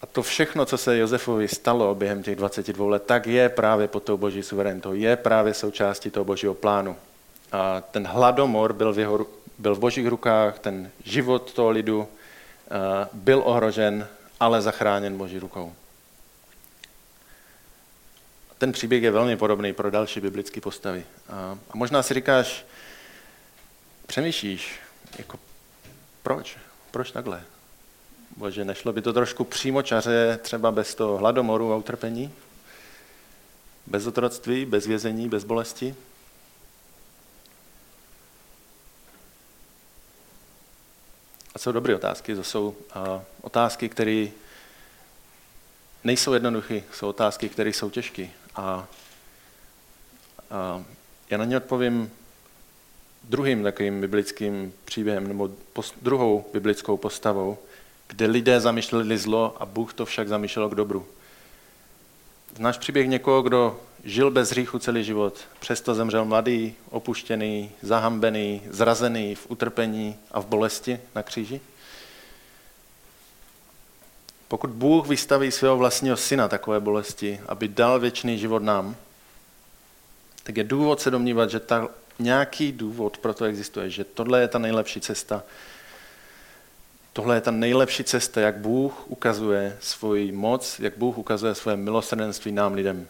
A 0.02 0.06
to 0.06 0.22
všechno, 0.22 0.66
co 0.66 0.78
se 0.78 0.98
Josefovi 0.98 1.48
stalo 1.48 1.94
během 1.94 2.22
těch 2.22 2.36
22 2.36 2.86
let, 2.86 3.02
tak 3.06 3.26
je 3.26 3.48
právě 3.48 3.88
pod 3.88 4.02
tou 4.02 4.16
boží 4.16 4.42
suverenitou, 4.42 4.92
je 4.94 5.16
právě 5.16 5.54
součástí 5.54 6.10
toho 6.10 6.24
božího 6.24 6.54
plánu. 6.54 6.96
A 7.52 7.80
ten 7.80 8.06
hladomor 8.06 8.72
byl 8.72 8.92
v, 8.92 8.98
jeho, 8.98 9.26
byl 9.58 9.74
v 9.74 9.78
božích 9.78 10.06
rukách, 10.06 10.58
ten 10.58 10.90
život 11.04 11.52
toho 11.52 11.70
lidu 11.70 12.08
byl 13.12 13.42
ohrožen 13.44 14.08
ale 14.40 14.62
zachráněn 14.62 15.18
Boží 15.18 15.38
rukou. 15.38 15.74
Ten 18.58 18.72
příběh 18.72 19.02
je 19.02 19.10
velmi 19.10 19.36
podobný 19.36 19.72
pro 19.72 19.90
další 19.90 20.20
biblické 20.20 20.60
postavy. 20.60 21.04
A, 21.28 21.58
možná 21.74 22.02
si 22.02 22.14
říkáš, 22.14 22.66
přemýšlíš, 24.06 24.80
jako 25.18 25.38
proč? 26.22 26.56
Proč 26.90 27.10
takhle? 27.10 27.42
Bože, 28.36 28.64
nešlo 28.64 28.92
by 28.92 29.02
to 29.02 29.12
trošku 29.12 29.44
přímočaře, 29.44 30.38
třeba 30.42 30.72
bez 30.72 30.94
toho 30.94 31.18
hladomoru 31.18 31.72
a 31.72 31.76
utrpení? 31.76 32.32
Bez 33.86 34.06
otroctví, 34.06 34.64
bez 34.64 34.86
vězení, 34.86 35.28
bez 35.28 35.44
bolesti? 35.44 35.94
A 41.58 41.60
jsou 41.60 41.72
dobré 41.72 41.94
otázky, 41.94 42.34
to 42.34 42.44
jsou 42.44 42.68
uh, 42.68 43.22
otázky, 43.40 43.88
které 43.88 44.26
nejsou 46.04 46.32
jednoduché, 46.32 46.82
jsou 46.92 47.08
otázky, 47.08 47.48
které 47.48 47.70
jsou 47.70 47.90
těžké. 47.90 48.28
A, 48.54 48.88
a 50.50 50.84
já 51.30 51.38
na 51.38 51.44
ně 51.44 51.56
odpovím 51.56 52.10
druhým 53.24 53.62
takovým 53.62 54.00
biblickým 54.00 54.72
příběhem, 54.84 55.28
nebo 55.28 55.50
post, 55.72 55.94
druhou 56.02 56.44
biblickou 56.52 56.96
postavou, 56.96 57.58
kde 58.06 58.26
lidé 58.26 58.60
zamýšleli 58.60 59.18
zlo 59.18 59.56
a 59.62 59.66
Bůh 59.66 59.94
to 59.94 60.06
však 60.06 60.28
zamýšlel 60.28 60.68
k 60.68 60.74
dobru. 60.74 61.06
Znáš 62.56 62.78
příběh 62.78 63.08
někoho, 63.08 63.42
kdo 63.42 63.80
žil 64.04 64.30
bez 64.30 64.50
hříchu 64.50 64.78
celý 64.78 65.04
život, 65.04 65.38
přesto 65.60 65.94
zemřel 65.94 66.24
mladý, 66.24 66.74
opuštěný, 66.90 67.70
zahambený, 67.82 68.62
zrazený 68.70 69.34
v 69.34 69.46
utrpení 69.50 70.16
a 70.30 70.40
v 70.40 70.46
bolesti 70.46 71.00
na 71.14 71.22
kříži? 71.22 71.60
Pokud 74.48 74.70
Bůh 74.70 75.06
vystaví 75.06 75.50
svého 75.50 75.76
vlastního 75.76 76.16
syna 76.16 76.48
takové 76.48 76.80
bolesti, 76.80 77.40
aby 77.46 77.68
dal 77.68 78.00
věčný 78.00 78.38
život 78.38 78.62
nám, 78.62 78.96
tak 80.42 80.56
je 80.56 80.64
důvod 80.64 81.00
se 81.00 81.10
domnívat, 81.10 81.50
že 81.50 81.60
ta, 81.60 81.88
nějaký 82.18 82.72
důvod 82.72 83.18
pro 83.18 83.34
to 83.34 83.44
existuje, 83.44 83.90
že 83.90 84.04
tohle 84.04 84.40
je 84.40 84.48
ta 84.48 84.58
nejlepší 84.58 85.00
cesta. 85.00 85.42
Tohle 87.12 87.36
je 87.36 87.40
ta 87.40 87.50
nejlepší 87.50 88.04
cesta, 88.04 88.40
jak 88.40 88.56
Bůh 88.56 89.10
ukazuje 89.10 89.76
svoji 89.80 90.32
moc, 90.32 90.80
jak 90.80 90.96
Bůh 90.96 91.18
ukazuje 91.18 91.54
své 91.54 91.76
milosrdenství 91.76 92.52
nám 92.52 92.74
lidem. 92.74 93.08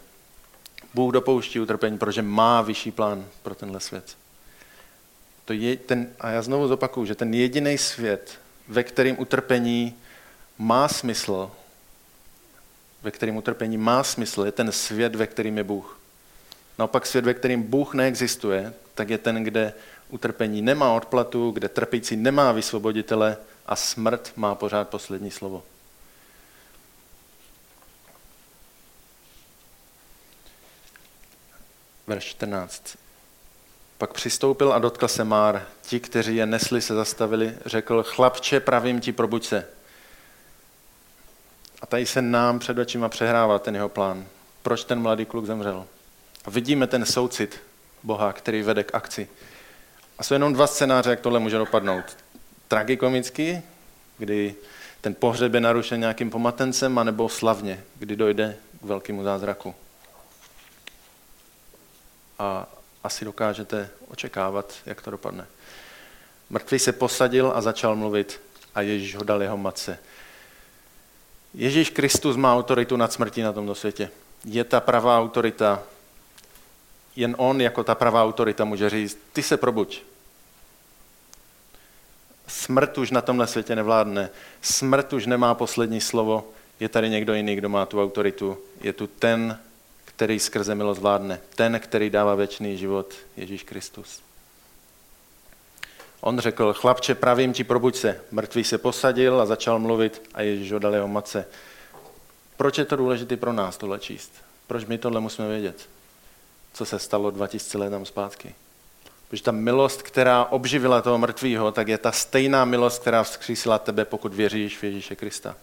Bůh 0.98 1.12
dopouští 1.12 1.60
utrpení, 1.60 1.98
protože 1.98 2.22
má 2.22 2.62
vyšší 2.62 2.90
plán 2.90 3.26
pro 3.42 3.54
tenhle 3.54 3.80
svět. 3.80 4.16
To 5.44 5.52
je 5.52 5.76
ten, 5.76 6.10
a 6.20 6.30
já 6.30 6.42
znovu 6.42 6.68
zopakuju, 6.68 7.06
že 7.06 7.14
ten 7.14 7.34
jediný 7.34 7.78
svět, 7.78 8.38
ve 8.68 8.82
kterým 8.82 9.20
utrpení 9.20 9.94
má 10.58 10.88
smysl, 10.88 11.50
ve 13.02 13.10
kterým 13.10 13.36
utrpení 13.36 13.78
má 13.78 14.02
smysl, 14.02 14.44
je 14.44 14.52
ten 14.52 14.72
svět, 14.72 15.14
ve 15.14 15.26
kterým 15.26 15.58
je 15.58 15.64
Bůh. 15.64 16.00
Naopak 16.78 17.06
svět, 17.06 17.24
ve 17.24 17.34
kterým 17.34 17.62
Bůh 17.62 17.94
neexistuje, 17.94 18.74
tak 18.94 19.10
je 19.10 19.18
ten, 19.18 19.44
kde 19.44 19.72
utrpení 20.08 20.62
nemá 20.62 20.92
odplatu, 20.92 21.50
kde 21.50 21.68
trpící 21.68 22.16
nemá 22.16 22.52
vysvoboditele 22.52 23.36
a 23.66 23.76
smrt 23.76 24.32
má 24.36 24.54
pořád 24.54 24.88
poslední 24.88 25.30
slovo. 25.30 25.62
Verš 32.08 32.24
14. 32.24 32.96
Pak 33.98 34.12
přistoupil 34.12 34.72
a 34.72 34.78
dotkl 34.78 35.08
se 35.08 35.24
Már. 35.24 35.66
Ti, 35.82 36.00
kteří 36.00 36.36
je 36.36 36.46
nesli, 36.46 36.80
se 36.80 36.94
zastavili. 36.94 37.54
Řekl, 37.66 38.02
chlapče, 38.02 38.60
pravím 38.60 39.00
ti, 39.00 39.12
probuď 39.12 39.46
se. 39.46 39.66
A 41.82 41.86
tady 41.86 42.06
se 42.06 42.22
nám 42.22 42.58
před 42.58 42.78
očima 42.78 43.08
přehrává 43.08 43.58
ten 43.58 43.74
jeho 43.74 43.88
plán. 43.88 44.26
Proč 44.62 44.84
ten 44.84 45.00
mladý 45.00 45.24
kluk 45.24 45.46
zemřel? 45.46 45.86
A 46.44 46.50
vidíme 46.50 46.86
ten 46.86 47.06
soucit 47.06 47.60
Boha, 48.02 48.32
který 48.32 48.62
vede 48.62 48.84
k 48.84 48.94
akci. 48.94 49.28
A 50.18 50.22
jsou 50.22 50.34
jenom 50.34 50.52
dva 50.52 50.66
scénáře, 50.66 51.10
jak 51.10 51.20
tohle 51.20 51.40
může 51.40 51.58
dopadnout. 51.58 52.04
Tragikomicky, 52.68 53.62
kdy 54.18 54.54
ten 55.00 55.14
pohřeb 55.14 55.54
je 55.54 55.60
narušen 55.60 56.00
nějakým 56.00 56.30
pomatencem, 56.30 56.98
anebo 56.98 57.28
slavně, 57.28 57.84
kdy 57.98 58.16
dojde 58.16 58.56
k 58.80 58.84
velkému 58.84 59.22
zázraku. 59.22 59.74
A 62.38 62.66
asi 63.04 63.24
dokážete 63.24 63.90
očekávat, 64.08 64.74
jak 64.86 65.02
to 65.02 65.10
dopadne. 65.10 65.46
Mrtvý 66.50 66.78
se 66.78 66.92
posadil 66.92 67.52
a 67.54 67.60
začal 67.60 67.96
mluvit 67.96 68.40
a 68.74 68.80
Ježíš 68.80 69.14
ho 69.14 69.24
dal 69.24 69.42
jeho 69.42 69.56
matce. 69.56 69.98
Ježíš 71.54 71.90
Kristus 71.90 72.36
má 72.36 72.54
autoritu 72.54 72.96
nad 72.96 73.12
smrtí 73.12 73.42
na 73.42 73.52
tomto 73.52 73.74
světě. 73.74 74.10
Je 74.44 74.64
ta 74.64 74.80
pravá 74.80 75.18
autorita. 75.18 75.82
Jen 77.16 77.34
on 77.38 77.60
jako 77.60 77.84
ta 77.84 77.94
pravá 77.94 78.24
autorita 78.24 78.64
může 78.64 78.90
říct, 78.90 79.18
ty 79.32 79.42
se 79.42 79.56
probuď. 79.56 80.02
Smrt 82.46 82.98
už 82.98 83.10
na 83.10 83.20
tomhle 83.20 83.46
světě 83.46 83.76
nevládne. 83.76 84.30
Smrt 84.62 85.12
už 85.12 85.26
nemá 85.26 85.54
poslední 85.54 86.00
slovo. 86.00 86.48
Je 86.80 86.88
tady 86.88 87.10
někdo 87.10 87.34
jiný, 87.34 87.56
kdo 87.56 87.68
má 87.68 87.86
tu 87.86 88.02
autoritu. 88.02 88.58
Je 88.80 88.92
tu 88.92 89.06
ten, 89.06 89.58
který 90.18 90.38
skrze 90.38 90.74
milost 90.74 91.00
vládne. 91.00 91.40
Ten, 91.54 91.80
který 91.80 92.10
dává 92.10 92.34
věčný 92.34 92.76
život, 92.76 93.14
Ježíš 93.36 93.62
Kristus. 93.62 94.20
On 96.20 96.38
řekl, 96.38 96.72
chlapče, 96.72 97.14
pravím 97.14 97.52
ti, 97.52 97.64
probuď 97.64 97.96
se. 97.96 98.20
Mrtvý 98.30 98.64
se 98.64 98.78
posadil 98.78 99.40
a 99.40 99.46
začal 99.46 99.78
mluvit 99.78 100.22
a 100.34 100.42
Ježíš 100.42 100.72
ho 100.72 100.78
dal 100.78 100.94
jeho 100.94 101.08
matce. 101.08 101.46
Proč 102.56 102.78
je 102.78 102.84
to 102.84 102.96
důležité 102.96 103.36
pro 103.36 103.52
nás 103.52 103.76
tohle 103.76 103.98
číst? 103.98 104.32
Proč 104.66 104.84
my 104.84 104.98
tohle 104.98 105.20
musíme 105.20 105.48
vědět? 105.48 105.88
Co 106.72 106.84
se 106.84 106.98
stalo 106.98 107.30
2000 107.30 107.78
let 107.78 107.90
tam 107.90 108.06
zpátky? 108.06 108.54
Protože 109.28 109.42
ta 109.42 109.52
milost, 109.52 110.02
která 110.02 110.44
obživila 110.44 111.02
toho 111.02 111.18
mrtvého, 111.18 111.72
tak 111.72 111.88
je 111.88 111.98
ta 111.98 112.12
stejná 112.12 112.64
milost, 112.64 113.00
která 113.00 113.22
vzkřísila 113.22 113.78
tebe, 113.78 114.04
pokud 114.04 114.34
věříš 114.34 114.78
v 114.78 114.84
Ježíše 114.84 115.16
Krista. 115.16 115.56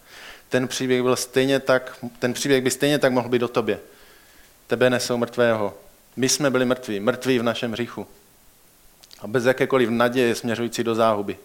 Ten 0.48 0.68
příběh, 0.68 1.02
byl 1.02 1.16
stejně 1.16 1.60
tak, 1.60 1.98
ten 2.18 2.32
příběh 2.32 2.64
by 2.64 2.70
stejně 2.70 2.98
tak 2.98 3.12
mohl 3.12 3.28
být 3.28 3.42
o 3.42 3.48
tobě. 3.48 3.80
Tebe 4.66 4.90
nesou 4.90 5.16
mrtvého. 5.16 5.74
My 6.16 6.28
jsme 6.28 6.50
byli 6.50 6.64
mrtví, 6.64 7.00
mrtví 7.00 7.38
v 7.38 7.42
našem 7.42 7.72
hříchu. 7.72 8.06
A 9.20 9.26
bez 9.26 9.44
jakékoliv 9.44 9.88
naděje 9.88 10.34
směřující 10.34 10.84
do 10.84 10.94
záhuby. 10.94 11.38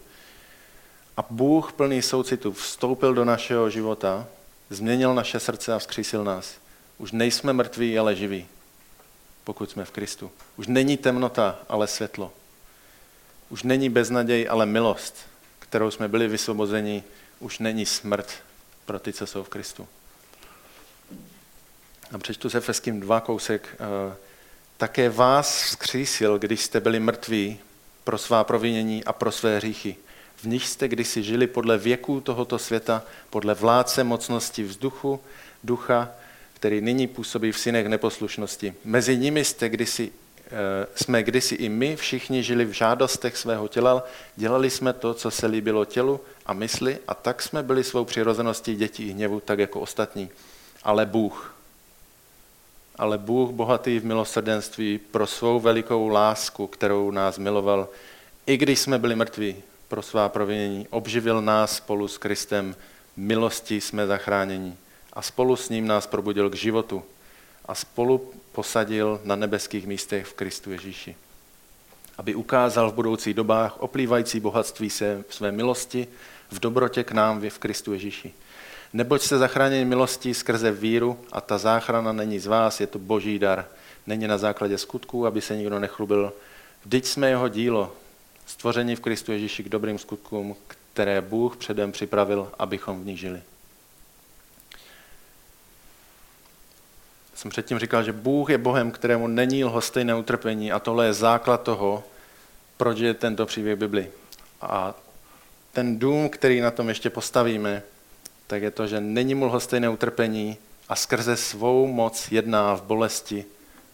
A 1.16 1.24
Bůh 1.30 1.72
plný 1.72 2.02
soucitu 2.02 2.52
vstoupil 2.52 3.14
do 3.14 3.24
našeho 3.24 3.70
života, 3.70 4.26
změnil 4.70 5.14
naše 5.14 5.40
srdce 5.40 5.74
a 5.74 5.78
vzkřísil 5.78 6.24
nás. 6.24 6.54
Už 6.98 7.12
nejsme 7.12 7.52
mrtví, 7.52 7.98
ale 7.98 8.16
živí 8.16 8.46
pokud 9.44 9.70
jsme 9.70 9.84
v 9.84 9.90
Kristu. 9.90 10.30
Už 10.56 10.66
není 10.66 10.96
temnota, 10.96 11.58
ale 11.68 11.86
světlo. 11.86 12.32
Už 13.48 13.62
není 13.62 13.88
beznaděj, 13.88 14.46
ale 14.50 14.66
milost, 14.66 15.16
kterou 15.58 15.90
jsme 15.90 16.08
byli 16.08 16.28
vysvobozeni. 16.28 17.04
Už 17.40 17.58
není 17.58 17.86
smrt 17.86 18.32
pro 18.86 18.98
ty, 18.98 19.12
co 19.12 19.26
jsou 19.26 19.42
v 19.42 19.48
Kristu. 19.48 19.88
A 22.12 22.18
přečtu 22.18 22.50
se 22.50 22.60
Feským 22.60 23.00
dva 23.00 23.20
kousek. 23.20 23.68
Eh, 23.74 24.16
také 24.76 25.10
vás 25.10 25.62
vzkřísil, 25.62 26.38
když 26.38 26.64
jste 26.64 26.80
byli 26.80 27.00
mrtví 27.00 27.58
pro 28.04 28.18
svá 28.18 28.44
provinění 28.44 29.04
a 29.04 29.12
pro 29.12 29.32
své 29.32 29.56
hříchy. 29.56 29.96
V 30.36 30.44
nich 30.44 30.68
jste 30.68 30.88
kdysi 30.88 31.22
žili 31.22 31.46
podle 31.46 31.78
věků 31.78 32.20
tohoto 32.20 32.58
světa, 32.58 33.02
podle 33.30 33.54
vládce 33.54 34.04
mocnosti 34.04 34.62
vzduchu, 34.62 35.20
ducha, 35.64 36.10
který 36.54 36.80
nyní 36.80 37.06
působí 37.06 37.52
v 37.52 37.58
synech 37.58 37.86
neposlušnosti. 37.86 38.74
Mezi 38.84 39.16
nimi 39.16 39.44
jste 39.44 39.68
kdysi, 39.68 40.12
eh, 40.46 40.50
jsme 40.94 41.22
kdysi 41.22 41.54
i 41.54 41.68
my 41.68 41.96
všichni 41.96 42.42
žili 42.42 42.64
v 42.64 42.72
žádostech 42.72 43.36
svého 43.36 43.68
těla, 43.68 44.04
dělali 44.36 44.70
jsme 44.70 44.92
to, 44.92 45.14
co 45.14 45.30
se 45.30 45.46
líbilo 45.46 45.84
tělu 45.84 46.20
a 46.46 46.52
mysli 46.52 46.98
a 47.08 47.14
tak 47.14 47.42
jsme 47.42 47.62
byli 47.62 47.84
svou 47.84 48.04
přirozeností 48.04 48.76
dětí 48.76 49.10
hněvu, 49.10 49.40
tak 49.40 49.58
jako 49.58 49.80
ostatní. 49.80 50.30
Ale 50.82 51.06
Bůh, 51.06 51.54
ale 52.96 53.18
Bůh 53.18 53.50
bohatý 53.50 53.98
v 53.98 54.04
milosrdenství 54.04 54.98
pro 54.98 55.26
svou 55.26 55.60
velikou 55.60 56.08
lásku, 56.08 56.66
kterou 56.66 57.10
nás 57.10 57.38
miloval, 57.38 57.88
i 58.46 58.56
když 58.56 58.78
jsme 58.78 58.98
byli 58.98 59.16
mrtví 59.16 59.56
pro 59.88 60.02
svá 60.02 60.28
provinění, 60.28 60.86
obživil 60.90 61.42
nás 61.42 61.76
spolu 61.76 62.08
s 62.08 62.18
Kristem, 62.18 62.76
milosti 63.16 63.80
jsme 63.80 64.06
zachráněni 64.06 64.76
a 65.12 65.22
spolu 65.22 65.56
s 65.56 65.68
ním 65.68 65.86
nás 65.86 66.06
probudil 66.06 66.50
k 66.50 66.54
životu 66.54 67.02
a 67.64 67.74
spolu 67.74 68.32
posadil 68.52 69.20
na 69.24 69.36
nebeských 69.36 69.86
místech 69.86 70.26
v 70.26 70.34
Kristu 70.34 70.72
Ježíši. 70.72 71.16
Aby 72.18 72.34
ukázal 72.34 72.90
v 72.90 72.94
budoucích 72.94 73.34
dobách 73.34 73.80
oplývající 73.80 74.40
bohatství 74.40 74.90
se 74.90 75.24
v 75.28 75.34
své 75.34 75.52
milosti 75.52 76.08
v 76.50 76.60
dobrotě 76.60 77.04
k 77.04 77.12
nám 77.12 77.40
v 77.40 77.58
Kristu 77.58 77.92
Ježíši. 77.92 78.34
Neboť 78.92 79.22
jste 79.22 79.38
zachráněni 79.38 79.84
milostí 79.84 80.34
skrze 80.34 80.70
víru 80.70 81.18
a 81.32 81.40
ta 81.40 81.58
záchrana 81.58 82.12
není 82.12 82.38
z 82.38 82.46
vás, 82.46 82.80
je 82.80 82.86
to 82.86 82.98
boží 82.98 83.38
dar. 83.38 83.66
Není 84.06 84.26
na 84.26 84.38
základě 84.38 84.78
skutků, 84.78 85.26
aby 85.26 85.40
se 85.40 85.56
nikdo 85.56 85.78
nechlubil. 85.78 86.32
Vždyť 86.84 87.06
jsme 87.06 87.28
jeho 87.28 87.48
dílo, 87.48 87.92
stvoření 88.46 88.96
v 88.96 89.00
Kristu 89.00 89.32
Ježíši 89.32 89.62
k 89.62 89.68
dobrým 89.68 89.98
skutkům, 89.98 90.56
které 90.92 91.20
Bůh 91.20 91.56
předem 91.56 91.92
připravil, 91.92 92.52
abychom 92.58 93.02
v 93.02 93.06
nich 93.06 93.20
žili. 93.20 93.42
jsem 97.42 97.50
předtím 97.50 97.78
říkal, 97.78 98.02
že 98.02 98.12
Bůh 98.12 98.50
je 98.50 98.58
Bohem, 98.58 98.90
kterému 98.90 99.26
není 99.26 99.64
lhostejné 99.64 100.14
utrpení 100.14 100.72
a 100.72 100.78
tohle 100.78 101.06
je 101.06 101.12
základ 101.12 101.62
toho, 101.62 102.04
proč 102.76 102.98
je 102.98 103.14
tento 103.14 103.46
příběh 103.46 103.78
Bibli. 103.78 104.10
A 104.60 104.94
ten 105.72 105.98
dům, 105.98 106.28
který 106.28 106.60
na 106.60 106.70
tom 106.70 106.88
ještě 106.88 107.10
postavíme, 107.10 107.82
tak 108.46 108.62
je 108.62 108.70
to, 108.70 108.86
že 108.86 109.00
není 109.00 109.34
mu 109.34 109.44
lhostejné 109.44 109.88
utrpení 109.88 110.58
a 110.88 110.96
skrze 110.96 111.36
svou 111.36 111.86
moc 111.86 112.32
jedná 112.32 112.74
v 112.74 112.82
bolesti 112.82 113.44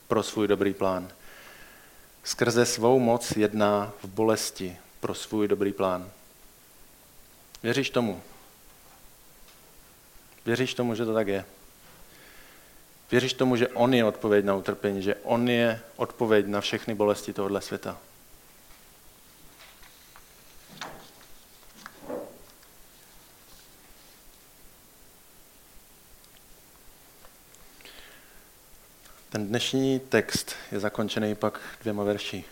pro 0.08 0.22
svůj 0.22 0.48
dobrý 0.48 0.74
plán. 0.74 1.08
Skrze 2.24 2.66
svou 2.66 2.98
moc 2.98 3.36
jedná 3.36 3.92
v 4.02 4.08
bolesti 4.08 4.76
pro 5.00 5.14
svůj 5.14 5.48
dobrý 5.48 5.72
plán. 5.72 6.10
Věříš 7.62 7.90
tomu? 7.90 8.22
Věříš 10.46 10.74
tomu, 10.74 10.94
že 10.94 11.04
to 11.04 11.14
tak 11.14 11.28
je? 11.28 11.44
Věříš 13.10 13.32
tomu, 13.32 13.56
že 13.56 13.68
On 13.68 13.94
je 13.94 14.04
odpověď 14.04 14.44
na 14.44 14.54
utrpení, 14.54 15.02
že 15.02 15.14
On 15.14 15.48
je 15.48 15.80
odpověď 15.96 16.46
na 16.46 16.60
všechny 16.60 16.94
bolesti 16.94 17.32
tohoto 17.32 17.60
světa. 17.60 17.98
Ten 29.30 29.48
dnešní 29.48 30.00
text 30.00 30.54
je 30.72 30.80
zakončený 30.80 31.34
pak 31.34 31.60
dvěma 31.80 32.04
verši. 32.04 32.44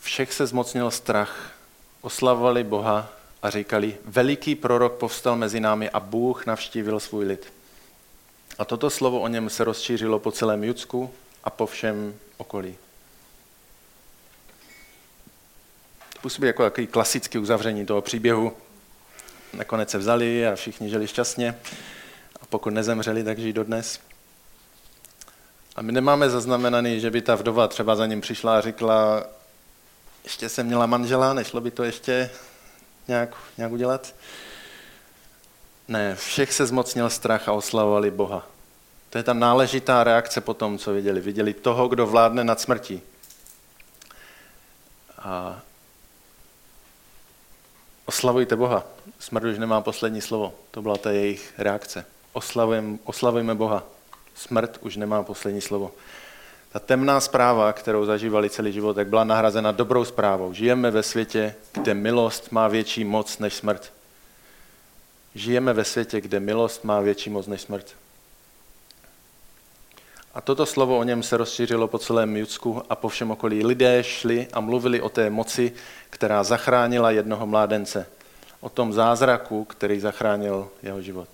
Všech 0.00 0.32
se 0.32 0.46
zmocnil 0.46 0.90
strach, 0.90 1.52
oslavovali 2.00 2.64
Boha 2.64 3.12
a 3.42 3.50
říkali, 3.50 3.96
veliký 4.04 4.54
prorok 4.54 4.92
povstal 4.92 5.36
mezi 5.36 5.60
námi 5.60 5.90
a 5.90 6.00
Bůh 6.00 6.46
navštívil 6.46 7.00
svůj 7.00 7.24
lid. 7.24 7.52
A 8.58 8.64
toto 8.64 8.90
slovo 8.90 9.20
o 9.20 9.28
něm 9.28 9.50
se 9.50 9.64
rozšířilo 9.64 10.18
po 10.18 10.32
celém 10.32 10.64
Judsku 10.64 11.14
a 11.44 11.50
po 11.50 11.66
všem 11.66 12.14
okolí. 12.36 12.76
To 16.12 16.20
působí 16.20 16.46
jako 16.46 16.62
takový 16.62 16.86
klasický 16.86 17.38
uzavření 17.38 17.86
toho 17.86 18.02
příběhu. 18.02 18.56
Nakonec 19.52 19.90
se 19.90 19.98
vzali 19.98 20.46
a 20.46 20.54
všichni 20.54 20.90
žili 20.90 21.08
šťastně. 21.08 21.58
A 22.40 22.46
pokud 22.46 22.70
nezemřeli, 22.70 23.24
tak 23.24 23.38
žijí 23.38 23.52
dodnes. 23.52 24.00
A 25.76 25.82
my 25.82 25.92
nemáme 25.92 26.30
zaznamenaný, 26.30 27.00
že 27.00 27.10
by 27.10 27.22
ta 27.22 27.34
vdova 27.34 27.68
třeba 27.68 27.96
za 27.96 28.06
ním 28.06 28.20
přišla 28.20 28.58
a 28.58 28.60
řekla, 28.60 29.24
ještě 30.24 30.48
jsem 30.48 30.66
měla 30.66 30.86
manžela, 30.86 31.34
nešlo 31.34 31.60
by 31.60 31.70
to 31.70 31.84
ještě 31.84 32.30
nějak, 33.08 33.36
nějak 33.56 33.72
udělat? 33.72 34.14
Ne, 35.88 36.14
všech 36.14 36.52
se 36.52 36.66
zmocnil 36.66 37.10
strach 37.10 37.48
a 37.48 37.52
oslavovali 37.52 38.10
Boha. 38.10 38.46
To 39.10 39.18
je 39.18 39.24
ta 39.24 39.32
náležitá 39.32 40.04
reakce 40.04 40.40
po 40.40 40.54
tom, 40.54 40.78
co 40.78 40.92
viděli. 40.92 41.20
Viděli 41.20 41.54
toho, 41.54 41.88
kdo 41.88 42.06
vládne 42.06 42.44
nad 42.44 42.60
smrtí. 42.60 43.02
A 45.18 45.60
oslavujte 48.04 48.56
Boha. 48.56 48.84
Smrt 49.18 49.44
už 49.44 49.58
nemá 49.58 49.80
poslední 49.80 50.20
slovo. 50.20 50.54
To 50.70 50.82
byla 50.82 50.96
ta 50.96 51.10
jejich 51.10 51.54
reakce. 51.58 52.06
Oslavujeme, 52.32 52.98
oslavujeme 53.04 53.54
Boha. 53.54 53.93
Smrt 54.34 54.78
už 54.80 54.96
nemá 54.96 55.22
poslední 55.22 55.60
slovo. 55.60 55.92
Ta 56.72 56.80
temná 56.80 57.20
zpráva, 57.20 57.72
kterou 57.72 58.04
zažívali 58.04 58.50
celý 58.50 58.72
život, 58.72 58.94
tak 58.94 59.08
byla 59.08 59.24
nahrazena 59.24 59.72
dobrou 59.72 60.04
zprávou. 60.04 60.52
Žijeme 60.52 60.90
ve 60.90 61.02
světě, 61.02 61.54
kde 61.72 61.94
milost 61.94 62.52
má 62.52 62.68
větší 62.68 63.04
moc 63.04 63.38
než 63.38 63.54
smrt. 63.54 63.92
Žijeme 65.34 65.72
ve 65.72 65.84
světě, 65.84 66.20
kde 66.20 66.40
milost 66.40 66.84
má 66.84 67.00
větší 67.00 67.30
moc 67.30 67.46
než 67.46 67.60
smrt. 67.60 67.94
A 70.34 70.40
toto 70.40 70.66
slovo 70.66 70.98
o 70.98 71.04
něm 71.04 71.22
se 71.22 71.36
rozšířilo 71.36 71.88
po 71.88 71.98
celém 71.98 72.36
Judsku 72.36 72.82
a 72.90 72.96
po 72.96 73.08
všem 73.08 73.30
okolí. 73.30 73.64
Lidé 73.64 74.04
šli 74.04 74.48
a 74.52 74.60
mluvili 74.60 75.00
o 75.00 75.08
té 75.08 75.30
moci, 75.30 75.72
která 76.10 76.44
zachránila 76.44 77.10
jednoho 77.10 77.46
mládence. 77.46 78.06
O 78.60 78.68
tom 78.68 78.92
zázraku, 78.92 79.64
který 79.64 80.00
zachránil 80.00 80.68
jeho 80.82 81.02
život. 81.02 81.28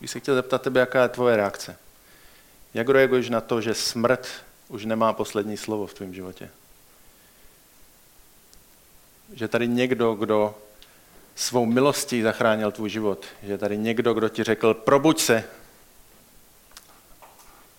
Bych 0.00 0.10
se 0.10 0.20
chtěl 0.20 0.34
zeptat 0.34 0.62
tebe, 0.62 0.80
jaká 0.80 1.02
je 1.02 1.08
tvoje 1.08 1.36
reakce. 1.36 1.76
Jak 2.74 2.88
reaguješ 2.88 3.30
na 3.30 3.40
to, 3.40 3.60
že 3.60 3.74
smrt 3.74 4.28
už 4.68 4.84
nemá 4.84 5.12
poslední 5.12 5.56
slovo 5.56 5.86
v 5.86 5.94
tvém 5.94 6.14
životě? 6.14 6.50
Že 9.32 9.48
tady 9.48 9.68
někdo, 9.68 10.14
kdo 10.14 10.54
svou 11.34 11.66
milostí 11.66 12.22
zachránil 12.22 12.72
tvůj 12.72 12.90
život. 12.90 13.26
Že 13.42 13.58
tady 13.58 13.78
někdo, 13.78 14.14
kdo 14.14 14.28
ti 14.28 14.44
řekl, 14.44 14.74
probuď 14.74 15.20
se, 15.20 15.44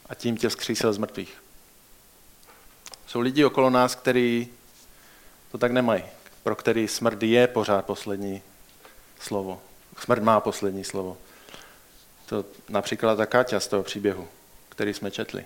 a 0.10 0.16
tím 0.16 0.38
tě 0.38 0.50
vzkřísil 0.50 0.94
z 0.94 0.98
mrtvých. 0.98 1.44
Jsou 3.08 3.20
lidi 3.20 3.46
okolo 3.46 3.70
nás, 3.70 3.96
kteří 3.96 4.48
to 5.52 5.58
tak 5.58 5.72
nemají, 5.72 6.04
pro 6.44 6.56
který 6.56 6.88
smrt 6.88 7.24
je 7.24 7.48
pořád 7.48 7.86
poslední 7.86 8.42
slovo. 9.20 9.62
Smrt 9.98 10.24
má 10.24 10.40
poslední 10.40 10.84
slovo. 10.84 11.18
To 12.32 12.46
například 12.70 13.16
ta 13.16 13.26
Káťa 13.26 13.60
z 13.60 13.68
toho 13.68 13.84
příběhu, 13.84 14.28
který 14.70 14.94
jsme 14.94 15.12
četli. 15.12 15.46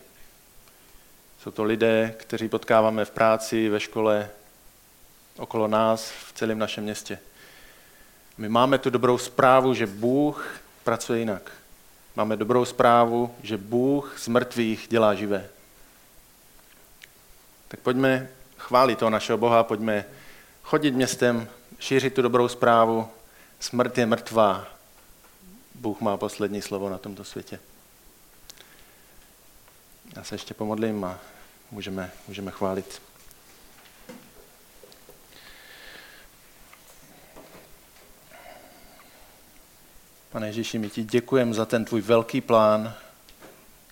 Jsou 1.40 1.52
to 1.52 1.64
lidé, 1.64 2.16
kteří 2.18 2.50
potkáváme 2.50 3.06
v 3.06 3.12
práci, 3.12 3.70
ve 3.70 3.80
škole, 3.80 4.30
okolo 5.38 5.68
nás, 5.68 6.12
v 6.12 6.34
celém 6.34 6.60
našem 6.60 6.84
městě. 6.84 7.20
My 8.38 8.50
máme 8.50 8.78
tu 8.78 8.90
dobrou 8.90 9.18
zprávu, 9.18 9.74
že 9.74 9.88
Bůh 9.88 10.60
pracuje 10.84 11.20
jinak. 11.20 11.52
Máme 12.16 12.38
dobrou 12.38 12.66
zprávu, 12.66 13.36
že 13.44 13.58
Bůh 13.58 14.20
z 14.20 14.28
mrtvých 14.28 14.88
dělá 14.90 15.14
živé. 15.14 15.50
Tak 17.68 17.80
pojďme 17.80 18.30
chválit 18.58 19.00
toho 19.00 19.10
našeho 19.10 19.38
Boha, 19.38 19.64
pojďme 19.64 20.06
chodit 20.64 20.92
městem, 20.92 21.48
šířit 21.80 22.14
tu 22.14 22.22
dobrou 22.22 22.48
zprávu. 22.48 23.08
Smrt 23.60 23.98
je 23.98 24.06
mrtvá. 24.06 24.75
Bůh 25.86 26.02
má 26.02 26.18
poslední 26.18 26.62
slovo 26.62 26.90
na 26.90 26.98
tomto 26.98 27.24
světě. 27.24 27.60
Já 30.16 30.24
se 30.24 30.36
ještě 30.36 30.54
pomodlím 30.54 31.04
a 31.04 31.20
můžeme, 31.72 32.12
můžeme 32.28 32.52
chválit. 32.52 33.02
Pane 40.32 40.48
Ježíši, 40.48 40.80
my 40.80 40.90
ti 40.90 41.04
děkujeme 41.04 41.54
za 41.54 41.66
ten 41.66 41.86
tvůj 41.86 42.02
velký 42.02 42.42
plán, 42.42 42.94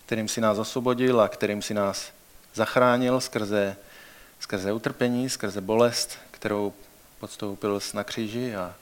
kterým 0.06 0.28
si 0.28 0.42
nás 0.42 0.58
osvobodil 0.58 1.22
a 1.22 1.28
kterým 1.28 1.62
si 1.62 1.74
nás 1.74 2.12
zachránil 2.54 3.22
skrze, 3.22 3.76
skrze 4.40 4.74
utrpení, 4.74 5.30
skrze 5.30 5.62
bolest, 5.62 6.18
kterou 6.32 6.74
podstoupil 7.20 7.80
na 7.94 8.04
kříži 8.04 8.56
a 8.56 8.76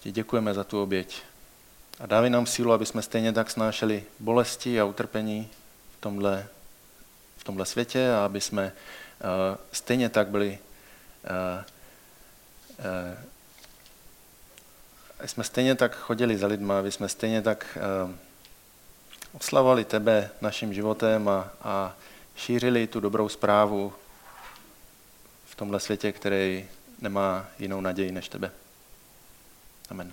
ti 0.00 0.12
děkujeme 0.12 0.54
za 0.54 0.64
tu 0.64 0.82
oběť. 0.82 1.22
A 2.00 2.06
dávej 2.06 2.30
nám 2.30 2.46
sílu, 2.46 2.72
aby 2.72 2.86
jsme 2.86 3.02
stejně 3.02 3.32
tak 3.32 3.50
snášeli 3.50 4.04
bolesti 4.18 4.80
a 4.80 4.84
utrpení 4.84 5.48
v 5.98 6.00
tomhle, 6.00 6.46
v 7.36 7.44
tomhle 7.44 7.66
světě 7.66 8.12
a 8.12 8.24
aby 8.24 8.40
jsme 8.40 8.64
uh, 8.64 9.56
stejně 9.72 10.08
tak 10.08 10.28
byli 10.28 10.58
uh, 11.24 11.64
uh, 12.78 13.18
jsme 15.26 15.44
stejně 15.44 15.74
tak 15.74 15.96
chodili 15.96 16.38
za 16.38 16.46
lidma, 16.46 16.78
aby 16.78 16.92
jsme 16.92 17.08
stejně 17.08 17.42
tak 17.42 17.78
uh, 18.04 18.10
oslavovali 19.32 19.84
tebe 19.84 20.30
naším 20.40 20.74
životem 20.74 21.28
a, 21.28 21.50
a 21.62 21.96
šířili 22.36 22.86
tu 22.86 23.00
dobrou 23.00 23.28
zprávu 23.28 23.92
v 25.46 25.54
tomhle 25.54 25.80
světě, 25.80 26.12
který 26.12 26.68
nemá 27.00 27.46
jinou 27.58 27.80
naději 27.80 28.12
než 28.12 28.28
tebe. 28.28 28.50
Amen. 29.90 30.12